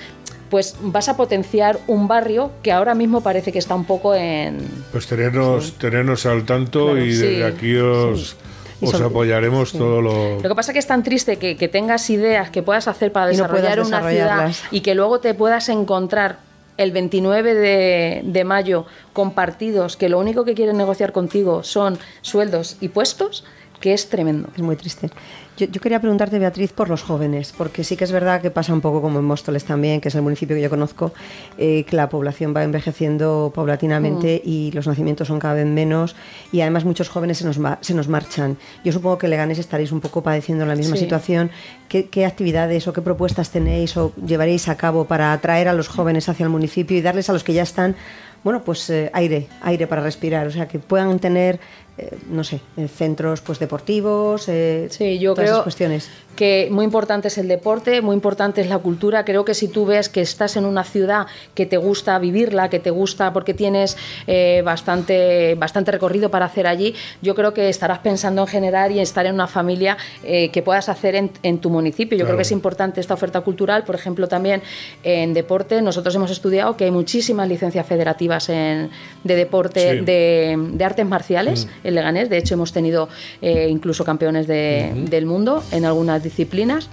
pues 0.51 0.77
vas 0.81 1.09
a 1.09 1.17
potenciar 1.17 1.79
un 1.87 2.09
barrio 2.09 2.51
que 2.63 2.73
ahora 2.73 2.95
mismo 2.95 3.21
parece 3.21 3.53
que 3.53 3.59
está 3.59 3.75
un 3.75 3.85
poco 3.85 4.15
en... 4.15 4.59
Pues 4.93 5.07
tenernos, 5.07 5.73
tenernos 5.79 6.27
al 6.27 6.45
tanto 6.45 6.87
Claro, 6.87 7.05
y 7.05 7.13
sí, 7.13 7.23
desde 7.23 7.45
aquí 7.45 7.77
os, 7.77 8.37
os 8.81 9.01
apoyaremos 9.01 9.73
todo 9.73 10.01
lo... 10.01 10.37
Lo 10.37 10.49
que 10.49 10.55
pasa 10.55 10.73
es 10.73 10.75
que 10.75 10.79
es 10.79 10.87
tan 10.87 11.03
triste 11.03 11.37
que, 11.37 11.57
que 11.57 11.69
tengas 11.69 12.09
ideas 12.11 12.51
que 12.51 12.63
puedas 12.63 12.89
hacer 12.89 13.13
para 13.13 13.27
no 13.27 13.33
desarrollar 13.33 13.81
una 13.81 14.09
ciudad 14.09 14.53
y 14.71 14.81
que 14.81 14.95
luego 14.95 15.21
te 15.21 15.35
puedas 15.35 15.69
encontrar 15.69 16.39
el 16.77 16.93
29 16.93 17.55
de, 17.55 18.23
de 18.25 18.45
mayo 18.45 18.87
con 19.13 19.33
partidos 19.33 19.97
que 19.97 20.09
lo 20.09 20.19
único 20.19 20.45
que 20.45 20.55
quieren 20.55 20.77
negociar 20.77 21.13
contigo 21.13 21.63
son 21.63 21.99
sueldos 22.21 22.77
y 22.81 22.89
puestos, 22.89 23.45
que 23.85 23.93
es 23.93 24.09
tremendo. 24.09 24.49
Es 24.57 24.63
muy 24.63 24.77
triste. 24.77 25.11
Yo, 25.59 25.67
yo 25.67 25.79
quería 25.79 26.01
preguntarte, 26.01 26.39
Beatriz, 26.39 26.73
por 26.73 26.89
los 26.89 27.03
jóvenes, 27.03 27.53
porque 27.55 27.85
sí 27.85 27.99
que 27.99 28.05
es 28.05 28.13
verdad 28.13 28.41
que 28.41 28.51
pasa 28.51 28.73
un 28.73 28.81
poco 28.81 29.03
como 29.03 29.19
en 29.19 29.27
Móstoles 29.27 29.65
también, 29.67 30.01
que 30.01 30.09
es 30.09 30.15
el 30.15 30.23
municipio 30.23 30.57
que 30.57 30.63
yo 30.63 30.71
conozco, 30.71 31.13
eh, 31.59 31.85
que 31.87 31.95
la 31.95 32.09
población 32.09 32.55
va 32.57 32.65
envejeciendo 32.65 33.53
paulatinamente 33.55 34.41
y 34.43 34.73
los 34.73 34.87
nacimientos 34.87 35.29
son 35.29 35.39
cada 35.39 35.53
vez 35.53 35.67
menos 35.67 36.17
y 36.51 36.63
además 36.63 36.87
muchos 36.87 37.11
jóvenes 37.11 37.37
se 37.37 37.45
nos, 37.45 37.61
se 37.83 37.93
nos 37.93 38.09
marchan. 38.09 38.57
Yo 38.87 38.91
supongo 38.93 39.19
que 39.19 39.29
Leganés 39.29 39.59
estaréis 39.59 39.93
un 39.93 40.01
poco 40.01 40.23
padeciendo 40.23 40.65
la 40.65 40.77
misma 40.77 40.97
Sí. 40.97 41.03
situación. 41.03 41.51
¿Qué, 41.91 42.07
qué 42.09 42.25
actividades 42.25 42.89
o 42.89 42.95
qué 42.95 43.03
propuestas 43.03 43.51
tenéis 43.51 43.99
o 43.99 44.15
llevaréis 44.27 44.67
a 44.69 44.79
cabo 44.79 45.05
para 45.05 45.35
atraer 45.35 45.69
a 45.69 45.75
los 45.75 45.89
jóvenes 45.89 46.27
hacia 46.31 46.45
el 46.45 46.51
municipio 46.51 46.97
y 46.97 47.03
darles 47.03 47.29
a 47.29 47.35
los 47.35 47.45
que 47.45 47.53
ya 47.53 47.63
están 47.65 47.97
bueno, 48.45 48.63
pues 48.63 48.91
eh, 48.91 49.11
aire, 49.15 49.47
aire 49.63 49.87
para 49.87 50.03
respirar, 50.03 50.47
o 50.47 50.51
sea, 50.51 50.69
que 50.69 50.79
puedan 50.79 51.19
tener, 51.19 51.61
eh, 51.97 52.17
no 52.29 52.43
sé, 52.45 52.61
eh, 52.77 52.89
centros 52.89 53.41
pues 53.41 53.59
deportivos, 53.59 54.49
eh, 54.49 54.89
Sí, 54.91 55.19
yo 55.19 55.33
todas 55.35 55.45
creo 55.45 55.55
esas 55.55 55.63
cuestiones. 55.63 56.11
que 56.35 56.69
muy 56.71 56.85
importante 56.85 57.29
es 57.29 57.39
el 57.39 57.47
deporte, 57.47 58.01
muy 58.03 58.15
importante 58.15 58.61
es 58.61 58.69
la 58.69 58.79
cultura. 58.79 59.25
Creo 59.25 59.45
que 59.45 59.55
si 59.55 59.69
tú 59.69 59.87
ves 59.87 60.09
que 60.09 60.21
estás 60.21 60.57
en 60.57 60.65
una 60.65 60.83
ciudad 60.83 61.27
que 61.55 61.67
te 61.67 61.77
gusta 61.77 62.19
vivirla, 62.19 62.69
que 62.69 62.81
te 62.81 62.91
gusta 62.91 63.33
porque 63.33 63.55
tienes 63.55 63.97
eh, 64.27 64.63
bastante, 64.65 65.55
bastante 65.55 65.93
recorrido 65.93 66.31
para 66.31 66.47
hacer 66.47 66.67
allí, 66.67 66.95
yo 67.23 67.35
creo 67.35 67.55
que 67.55 67.69
estarás 67.69 68.01
pensando 68.01 68.43
en 68.43 68.49
generar 68.49 68.91
y 68.91 68.99
estar 69.01 69.27
en 69.27 69.35
una 69.35 69.47
familia 69.47 69.97
eh, 70.25 70.51
que 70.51 70.63
puedas 70.63 70.89
hacer 70.89 71.15
en, 71.15 71.31
en 71.43 71.59
tu 71.59 71.71
municipio. 71.71 72.19
Yo 72.19 72.25
Claro. 72.25 72.31
creo 72.31 72.37
que 72.39 72.43
es 72.43 72.53
importante 72.53 73.01
esta 73.01 73.15
oferta 73.15 73.41
cultural. 73.43 73.85
Por 73.85 73.95
ejemplo, 73.95 74.27
también 74.29 74.63
en 75.05 75.33
deporte, 75.35 75.81
nosotros 75.83 76.15
hemos 76.17 76.31
estudiado 76.31 76.77
que 76.77 76.85
hay 76.85 76.91
muchísimas 76.91 77.49
licencias 77.49 77.87
federativas 77.87 78.49
en- 78.49 78.91
de 79.23 79.37
deporte, 79.37 79.99
Sí. 80.01 80.05
de, 80.05 80.57
de 80.73 80.85
artes 80.85 81.07
marciales 81.07 81.69
en 81.85 81.95
Leganés. 81.95 82.29
De 82.31 82.39
hecho, 82.39 82.55
hemos 82.55 82.73
tenido 82.73 83.09
eh, 83.41 83.69
incluso 83.71 84.05
campeones 84.05 84.47
de- 84.47 84.93
del 85.09 85.27
mundo 85.27 85.63
en 85.71 85.85
algunas 85.85 86.23
disciplinas. 86.23 86.89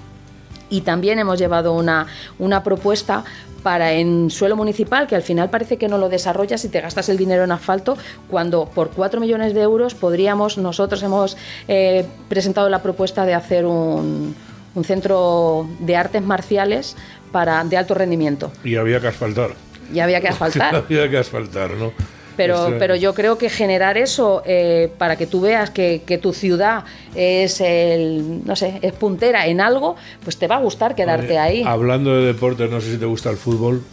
Y 0.70 0.82
también 0.82 1.20
hemos 1.20 1.40
llevado 1.40 1.74
una, 1.74 2.08
una 2.40 2.64
propuesta 2.64 3.24
para 3.64 3.92
en 3.94 4.30
suelo 4.32 4.56
municipal, 4.56 5.06
que 5.06 5.16
al 5.16 5.22
final 5.22 5.50
parece 5.50 5.78
que 5.78 5.88
no 5.88 5.98
lo 5.98 6.10
desarrollas 6.10 6.64
y 6.66 6.70
te 6.70 6.82
gastas 6.82 7.10
el 7.10 7.18
dinero 7.18 7.44
en 7.44 7.52
asfalto, 7.52 7.96
cuando 8.30 8.66
por 8.66 8.90
4 8.90 9.20
millones 9.22 9.54
de 9.54 9.62
euros 9.62 9.94
podríamos, 9.94 10.58
nosotros 10.58 11.04
hemos 11.04 11.38
eh, 11.68 12.06
presentado 12.30 12.70
la 12.70 12.82
propuesta 12.82 13.26
de 13.26 13.34
hacer 13.36 13.66
un, 13.66 14.34
un 14.74 14.84
centro 14.84 15.68
de 15.80 15.96
artes 15.96 16.24
marciales 16.24 16.96
para, 17.32 17.64
de 17.66 17.78
alto 17.78 17.94
rendimiento. 17.94 18.52
Y 18.64 18.78
había 18.78 19.00
que 19.00 19.08
asfaltar. 19.10 19.52
Y 19.94 20.00
había 20.00 20.22
que 20.22 20.28
asfaltar. 20.30 20.74
había 20.76 21.08
que 21.10 21.18
asfaltar, 21.20 21.72
¿no? 21.72 21.92
Pero, 22.38 22.76
pero 22.80 22.96
yo 22.96 23.14
creo 23.14 23.38
que 23.38 23.50
generar 23.50 23.98
eso 23.98 24.42
eh, 24.46 24.92
para 24.98 25.16
que 25.16 25.28
tú 25.28 25.42
veas 25.42 25.70
que, 25.70 26.04
que 26.06 26.18
tu 26.18 26.34
ciudad 26.34 26.84
es 27.16 27.62
el, 27.62 28.46
no 28.46 28.56
sé, 28.56 28.80
es 28.82 28.94
puntera 28.94 29.48
en 29.48 29.62
algo, 29.62 29.96
pues 30.24 30.38
te 30.38 30.48
va 30.48 30.56
a 30.56 30.60
gustar 30.60 30.96
quedarte 30.96 31.32
Oye, 31.32 31.40
ahí. 31.40 31.64
Hablando 31.66 32.16
de 32.16 32.26
deportes, 32.26 32.70
no 32.70 32.82
sé 32.82 32.94
si 32.94 32.98
te 32.98 33.06
gusta 33.06 33.30
el 33.30 33.38
fútbol. 33.38 33.84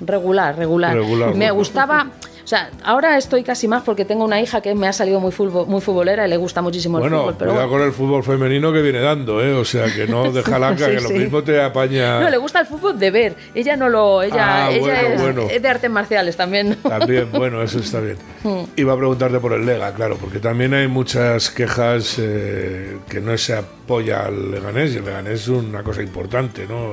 Regular, 0.00 0.56
regular. 0.56 0.94
Regular, 0.94 1.34
Me 1.34 1.50
gustaba, 1.50 2.10
o 2.48 2.50
sea, 2.50 2.70
ahora 2.82 3.18
estoy 3.18 3.42
casi 3.42 3.68
más 3.68 3.82
porque 3.82 4.06
tengo 4.06 4.24
una 4.24 4.40
hija 4.40 4.62
que 4.62 4.74
me 4.74 4.88
ha 4.88 4.92
salido 4.94 5.20
muy, 5.20 5.34
muy 5.66 5.82
futbolera 5.82 6.26
y 6.26 6.30
le 6.30 6.38
gusta 6.38 6.62
muchísimo 6.62 6.96
el 6.96 7.02
bueno, 7.02 7.18
fútbol. 7.18 7.34
Pero 7.38 7.50
cuidado 7.50 7.68
con 7.68 7.82
el 7.82 7.92
fútbol 7.92 8.24
femenino 8.24 8.72
que 8.72 8.80
viene 8.80 9.00
dando, 9.00 9.44
¿eh? 9.44 9.52
O 9.52 9.66
sea, 9.66 9.94
que 9.94 10.06
no 10.06 10.32
deja 10.32 10.58
la 10.58 10.74
que 10.74 10.98
lo 10.98 11.10
mismo 11.10 11.42
te 11.42 11.60
apaña. 11.60 12.20
No, 12.20 12.30
le 12.30 12.38
gusta 12.38 12.60
el 12.60 12.66
fútbol 12.66 12.98
de 12.98 13.10
ver. 13.10 13.36
Ella 13.54 13.76
no 13.76 13.90
lo. 13.90 14.22
Ella, 14.22 14.64
ah, 14.64 14.70
ella 14.70 15.02
es, 15.50 15.60
de 15.60 15.68
artes 15.68 15.90
marciales 15.90 16.38
también. 16.38 16.74
También, 16.76 17.30
bueno, 17.32 17.60
eso 17.60 17.80
está 17.80 18.00
bien. 18.00 18.16
Hmm. 18.42 18.62
Iba 18.76 18.94
a 18.94 18.96
preguntarte 18.96 19.40
por 19.40 19.52
el 19.52 19.66
Lega, 19.66 19.92
claro, 19.92 20.16
porque 20.16 20.38
también 20.38 20.72
hay 20.72 20.88
muchas 20.88 21.50
quejas 21.50 22.16
eh, 22.18 22.96
que 23.10 23.20
no 23.20 23.36
se 23.36 23.56
apoya 23.56 24.24
al 24.24 24.52
Leganés 24.52 24.94
y 24.94 24.96
el 24.96 25.04
Leganés 25.04 25.42
es 25.42 25.48
una 25.48 25.82
cosa 25.82 26.00
importante, 26.00 26.66
¿no? 26.66 26.92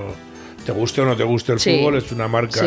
Te 0.65 0.74
guste 0.74 1.00
o 1.00 1.06
no 1.06 1.15
te 1.15 1.24
guste 1.24 1.54
el 1.54 1.62
fútbol, 1.62 1.96
es 1.96 2.12
una 2.12 2.28
marca 2.28 2.60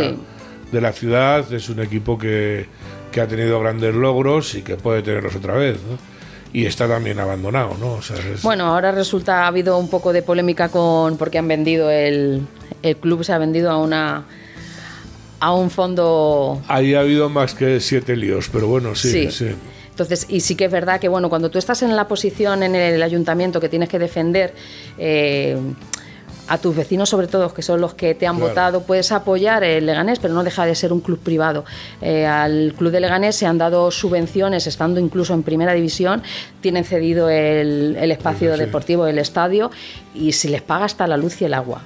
de 0.73 0.81
la 0.81 0.93
ciudad, 0.93 1.53
es 1.53 1.69
un 1.69 1.81
equipo 1.81 2.19
que 2.19 2.67
que 3.11 3.21
ha 3.21 3.29
tenido 3.29 3.61
grandes 3.61 3.95
logros 3.95 4.55
y 4.55 4.63
que 4.63 4.77
puede 4.77 5.03
tenerlos 5.03 5.35
otra 5.37 5.55
vez, 5.55 5.77
¿no? 5.77 5.99
Y 6.53 6.65
está 6.65 6.89
también 6.89 7.19
abandonado, 7.19 7.77
¿no? 7.79 8.01
Bueno, 8.43 8.67
ahora 8.67 8.91
resulta, 8.91 9.45
ha 9.45 9.49
habido 9.49 9.77
un 9.79 9.89
poco 9.89 10.13
de 10.13 10.23
polémica 10.23 10.71
con 10.71 11.19
porque 11.19 11.39
han 11.39 11.47
vendido 11.47 11.91
el, 11.91 12.47
el 12.83 12.97
club, 12.97 13.23
se 13.23 13.33
ha 13.33 13.39
vendido 13.39 13.71
a 13.71 13.79
una 13.79 14.25
a 15.41 15.55
un 15.55 15.71
fondo... 15.71 16.61
Ahí 16.67 16.95
ha 16.95 17.01
habido 17.01 17.29
más 17.29 17.55
que 17.55 17.81
siete 17.81 18.17
líos, 18.17 18.49
pero 18.53 18.67
bueno, 18.67 18.95
sí, 18.95 19.31
sí. 19.31 19.51
Entonces, 19.91 20.27
y 20.29 20.41
sí 20.41 20.55
que 20.55 20.67
es 20.67 20.71
verdad 20.71 21.01
que, 21.01 21.09
bueno, 21.09 21.29
cuando 21.29 21.51
tú 21.51 21.59
estás 21.59 21.83
en 21.83 21.95
la 21.97 22.07
posición 22.07 22.63
en 22.63 22.75
el 22.75 23.03
ayuntamiento 23.03 23.61
que 23.61 23.69
tienes 23.69 23.89
que 23.89 23.99
defender 23.99 24.55
eh, 24.97 25.57
a 26.49 26.59
tus 26.59 26.75
vecinos, 26.75 27.09
sobre 27.09 27.27
todo, 27.27 27.53
que 27.53 27.63
son 27.63 27.81
los 27.81 27.95
que 27.95 28.15
te 28.15 28.27
han 28.27 28.39
votado, 28.39 28.83
puedes 28.83 29.13
apoyar 29.13 29.63
el 29.65 29.87
Leganés, 29.87 30.19
pero 30.19 30.35
no 30.35 30.43
deja 30.43 30.65
de 30.65 30.75
ser 30.75 30.93
un 30.93 31.01
club 31.01 31.19
privado. 31.19 31.65
Eh, 32.01 32.27
al 32.27 32.75
club 32.77 32.91
de 32.91 33.01
Leganés 33.01 33.37
se 33.37 33.47
han 33.47 33.59
dado 33.59 33.91
subvenciones, 33.91 34.67
estando 34.67 34.99
incluso 34.99 35.35
en 35.35 35.43
primera 35.43 35.75
división, 35.75 36.23
tienen 36.61 36.85
cedido 36.85 37.29
el, 37.29 37.97
espacio 38.11 38.57
deportivo 38.57 39.05
del 39.05 39.19
estadio 39.19 39.71
y 40.15 40.33
se 40.33 40.49
les 40.49 40.63
paga 40.63 40.87
hasta 40.87 41.07
la 41.07 41.17
luz 41.17 41.41
y 41.43 41.45
el 41.45 41.55
agua. 41.55 41.83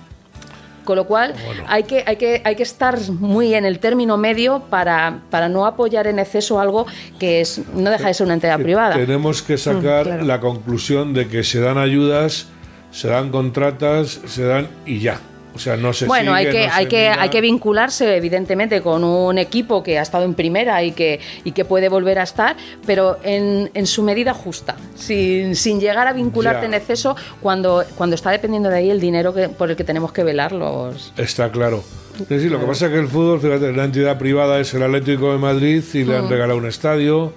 Con 0.84 0.96
lo 0.96 1.06
cual 1.06 1.34
hay, 1.68 1.84
que, 1.84 2.02
hay, 2.06 2.16
que, 2.16 2.42
hay 2.44 2.56
que 2.56 2.62
estar 2.62 2.98
muy 3.10 3.54
en 3.54 3.64
el 3.64 3.78
término 3.78 4.16
medio 4.16 4.64
para, 4.68 5.20
para 5.30 5.48
no 5.48 5.66
apoyar 5.66 6.06
en 6.08 6.18
exceso 6.18 6.58
algo 6.58 6.86
que 7.20 7.40
es, 7.40 7.60
no 7.74 7.90
deja 7.90 8.08
de 8.08 8.14
ser 8.14 8.24
una 8.24 8.34
entidad 8.34 8.58
privada. 8.60 8.94
Tenemos 8.96 9.42
que 9.42 9.58
sacar 9.58 10.22
mm, 10.22 10.26
la 10.26 10.40
conclusión 10.40 11.14
de 11.14 11.28
que 11.28 11.44
se 11.44 11.60
dan 11.60 11.78
ayudas 11.78 12.48
se 12.92 13.08
dan 13.08 13.30
contratas, 13.30 14.20
se 14.26 14.44
dan 14.44 14.68
y 14.86 15.00
ya. 15.00 15.20
O 15.54 15.58
sea, 15.58 15.76
no 15.76 15.92
se 15.92 16.06
Bueno, 16.06 16.32
hay 16.32 16.48
que, 16.48 16.66
hay, 16.66 16.86
que, 16.86 17.08
hay 17.08 17.28
que 17.28 17.40
vincularse, 17.40 18.16
evidentemente, 18.16 18.80
con 18.80 19.04
un 19.04 19.36
equipo 19.36 19.82
que 19.82 19.98
ha 19.98 20.02
estado 20.02 20.24
en 20.24 20.34
primera 20.34 20.82
y 20.82 20.92
que, 20.92 21.20
y 21.44 21.52
que 21.52 21.64
puede 21.64 21.90
volver 21.90 22.18
a 22.18 22.22
estar, 22.22 22.56
pero 22.86 23.18
en, 23.22 23.70
en 23.74 23.86
su 23.86 24.02
medida 24.02 24.32
justa, 24.32 24.76
sin, 24.94 25.54
sin 25.54 25.78
llegar 25.78 26.08
a 26.08 26.14
vincularte 26.14 26.66
en 26.66 26.74
exceso 26.74 27.16
cuando, 27.40 27.84
cuando 27.96 28.14
está 28.14 28.30
dependiendo 28.30 28.70
de 28.70 28.76
ahí 28.76 28.90
el 28.90 29.00
dinero 29.00 29.34
que, 29.34 29.50
por 29.50 29.70
el 29.70 29.76
que 29.76 29.84
tenemos 29.84 30.12
que 30.12 30.24
velar 30.24 30.52
los. 30.52 31.12
Está 31.18 31.50
claro. 31.50 31.84
Es 32.18 32.28
decir, 32.28 32.50
lo 32.50 32.60
que 32.60 32.66
pasa 32.66 32.86
es 32.86 32.92
que 32.92 32.98
el 32.98 33.08
fútbol, 33.08 33.40
fíjate, 33.40 33.72
la 33.72 33.84
entidad 33.84 34.18
privada 34.18 34.58
es 34.60 34.72
el 34.74 34.82
Atlético 34.82 35.32
de 35.32 35.38
Madrid 35.38 35.82
y 35.92 36.04
le 36.04 36.16
han 36.16 36.26
mm. 36.26 36.30
regalado 36.30 36.58
un 36.58 36.66
estadio 36.66 37.32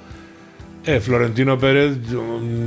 eh, 0.85 0.99
Florentino 0.99 1.57
Pérez 1.57 1.97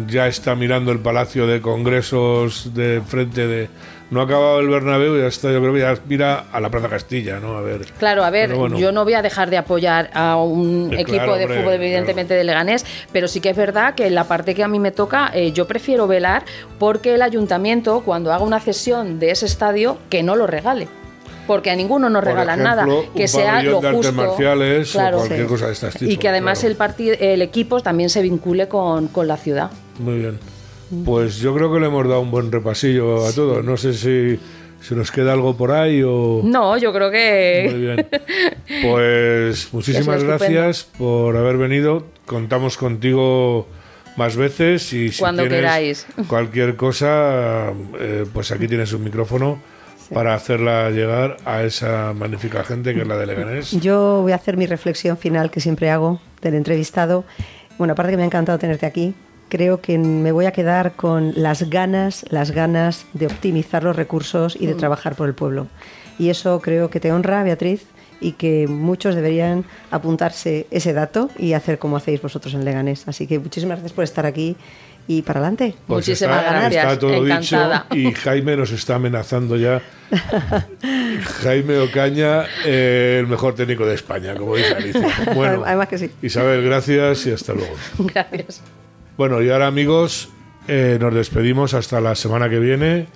ya 0.07 0.27
está 0.27 0.55
mirando 0.55 0.93
el 0.93 0.99
Palacio 0.99 1.47
de 1.47 1.61
Congresos 1.61 2.75
de 2.75 3.01
frente 3.07 3.47
de... 3.47 3.69
No 4.11 4.21
ha 4.21 4.25
acabado 4.25 4.61
el 4.61 4.69
Bernabéu 4.69 5.17
y 5.17 5.21
ya 5.21 5.27
está, 5.27 5.53
yo 5.53 5.61
creo 5.61 5.75
que 5.75 5.81
ya 5.81 5.95
mira 6.09 6.47
a 6.51 6.61
la 6.61 6.71
Plaza 6.71 6.89
Castilla, 6.89 7.41
¿no? 7.41 7.59
A 7.59 7.61
ver. 7.61 7.83
Claro, 7.99 8.25
a 8.25 8.31
ver, 8.31 8.51
yo 8.79 8.91
no 8.91 9.05
voy 9.05 9.13
a 9.13 9.21
dejar 9.21 9.51
de 9.51 9.59
apoyar 9.59 10.11
a 10.15 10.37
un 10.37 10.95
eh, 10.95 11.03
equipo 11.03 11.37
de 11.37 11.47
fútbol, 11.47 11.75
evidentemente, 11.75 12.33
de 12.33 12.43
Leganés, 12.43 12.87
pero 13.13 13.29
sí 13.29 13.41
que 13.43 13.51
es 13.51 13.57
verdad 13.57 13.95
que 13.95 14.07
en 14.07 14.15
la 14.15 14.25
parte 14.25 14.55
que 14.55 14.65
a 14.65 14.69
mí 14.69 14.79
me 14.79 14.93
toca, 14.93 15.31
eh, 15.35 15.53
yo 15.53 15.67
prefiero 15.67 16.07
velar 16.07 16.45
porque 16.79 17.15
el 17.15 17.23
ayuntamiento, 17.23 18.01
cuando 18.01 18.33
haga 18.33 18.45
una 18.45 18.61
cesión 18.61 19.19
de 19.19 19.31
ese 19.31 19.45
estadio, 19.45 19.99
que 20.09 20.23
no 20.23 20.37
lo 20.37 20.47
regale 20.47 20.89
porque 21.49 21.71
a 21.71 21.77
ninguno 21.77 22.11
nos 22.11 22.23
regalan 22.23 22.63
nada, 22.63 22.87
que 23.17 23.27
sea 23.27 23.63
lo 23.63 23.81
justo, 23.81 24.13
marciales 24.13 24.95
o 24.95 25.01
cualquier 25.13 25.47
cosa 25.47 25.67
de 25.67 25.73
estas 25.73 26.01
Y 26.03 26.19
que 26.19 26.29
además 26.29 26.63
el 26.63 26.77
partido, 26.77 27.17
el 27.19 27.41
equipo 27.43 27.81
también 27.81 28.11
se 28.11 28.21
vincule 28.23 28.69
con, 28.69 29.09
con, 29.09 29.27
la 29.27 29.39
ciudad. 29.39 29.71
Muy 29.99 30.19
bien. 30.19 30.39
Pues 31.05 31.39
yo 31.39 31.55
creo 31.55 31.73
que 31.73 31.81
le 31.81 31.87
hemos 31.87 32.07
dado 32.07 32.21
un 32.21 32.31
buen 32.31 32.53
repasillo 32.53 33.27
a 33.27 33.33
todos. 33.33 33.65
No 33.65 33.79
sé 33.79 33.95
si 33.95 34.39
se 34.81 34.95
nos 34.95 35.11
queda 35.11 35.33
algo 35.33 35.57
por 35.57 35.73
ahí 35.73 36.03
o... 36.05 36.43
No, 36.45 36.77
yo 36.77 36.93
creo 36.93 37.11
que... 37.11 37.69
Muy 37.71 37.81
bien. 37.81 38.07
Pues 38.83 39.69
muchísimas 39.73 40.23
gracias 40.23 40.85
por 40.85 41.35
haber 41.35 41.57
venido. 41.57 42.05
Contamos 42.27 42.77
contigo 42.77 43.67
más 44.17 44.37
veces 44.37 44.93
y 44.93 45.11
si 45.13 45.19
Cuando 45.19 45.49
queráis. 45.49 46.07
cualquier 46.27 46.77
cosa, 46.77 47.73
eh, 47.99 48.27
pues 48.33 48.53
aquí 48.53 48.69
tienes 48.69 48.93
un 48.93 49.03
micrófono 49.03 49.59
para 50.13 50.35
hacerla 50.35 50.91
llegar 50.91 51.37
a 51.45 51.63
esa 51.63 52.13
magnífica 52.15 52.65
gente 52.65 52.95
que 52.95 53.03
es 53.03 53.07
la 53.07 53.17
de 53.17 53.27
Leganés. 53.27 53.73
Yo 53.73 54.23
voy 54.23 54.33
a 54.33 54.37
hacer 54.37 54.57
mi 54.57 54.67
reflexión 54.67 55.17
final 55.17 55.51
que 55.51 55.61
siempre 55.61 55.91
hago 55.91 56.21
del 56.41 56.55
entrevistado. 56.55 57.25
Bueno, 57.79 57.93
aparte 57.93 58.13
que 58.13 58.17
me 58.17 58.23
ha 58.23 58.27
encantado 58.27 58.59
tenerte 58.59 58.87
aquí, 58.87 59.15
creo 59.49 59.81
que 59.81 59.99
me 59.99 60.33
voy 60.33 60.47
a 60.47 60.53
quedar 60.53 60.93
con 60.93 61.33
las 61.37 61.71
ganas, 61.71 62.25
las 62.31 62.51
ganas 62.51 63.07
de 63.13 63.27
optimizar 63.27 63.85
los 63.85 63.97
recursos 63.97 64.57
y 64.59 64.67
de 64.67 64.75
mm. 64.75 64.79
trabajar 64.79 65.15
por 65.15 65.29
el 65.29 65.35
pueblo. 65.35 65.67
Y 66.19 66.31
eso 66.31 66.61
creo 66.61 66.91
que 66.91 67.01
te 67.01 67.13
honra, 67.13 67.43
Beatriz, 67.43 67.87
y 68.21 68.33
que 68.33 68.67
muchos 68.67 69.15
deberían 69.15 69.65
apuntarse 69.91 70.67
ese 70.71 70.93
dato 70.93 71.31
y 71.39 71.53
hacer 71.53 71.79
como 71.79 71.97
hacéis 71.97 72.21
vosotros 72.21 72.55
en 72.55 72.65
Leganés. 72.65 73.07
Así 73.07 73.27
que 73.27 73.39
muchísimas 73.39 73.79
gracias 73.79 73.93
por 73.93 74.05
estar 74.05 74.27
aquí 74.27 74.57
y 75.09 75.23
para 75.23 75.41
adelante. 75.41 75.75
Pues 75.87 76.07
Muchísimas 76.07 76.43
gracias. 76.45 76.85
Está 76.85 76.99
todo 76.99 77.15
Encantada. 77.15 77.87
dicho 77.91 78.09
y 78.09 78.13
Jaime 78.13 78.57
nos 78.57 78.71
está 78.71 78.97
amenazando 78.97 79.57
ya. 79.57 79.81
Jaime 81.43 81.79
Ocaña, 81.79 82.45
eh, 82.65 83.17
el 83.21 83.27
mejor 83.27 83.55
técnico 83.55 83.87
de 83.87 83.95
España, 83.95 84.37
como 84.37 84.55
dice 84.55 84.75
Alicia. 84.75 85.09
Bueno, 85.35 85.63
Además 85.67 85.89
que 85.89 85.99
sí. 85.99 86.11
Isabel, 86.23 86.63
gracias 86.63 87.27
y 87.27 87.33
hasta 87.33 87.55
luego. 87.55 87.75
Gracias. 87.99 88.63
Bueno, 89.17 89.43
y 89.43 89.51
ahora 89.51 89.67
amigos, 89.67 90.29
eh, 90.69 90.99
nos 91.01 91.13
despedimos 91.15 91.75
hasta 91.75 92.01
la 92.01 92.15
semana 92.15 92.49
que 92.49 92.59
viene. 92.61 93.07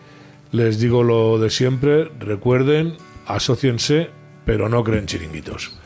Les 0.51 0.81
digo 0.81 1.03
lo 1.03 1.39
de 1.39 1.51
siempre, 1.51 2.11
recuerden, 2.19 2.97
asóciense, 3.27 4.11
pero 4.45 4.69
no 4.69 4.83
creen 4.83 5.07
chiringuitos. 5.07 5.79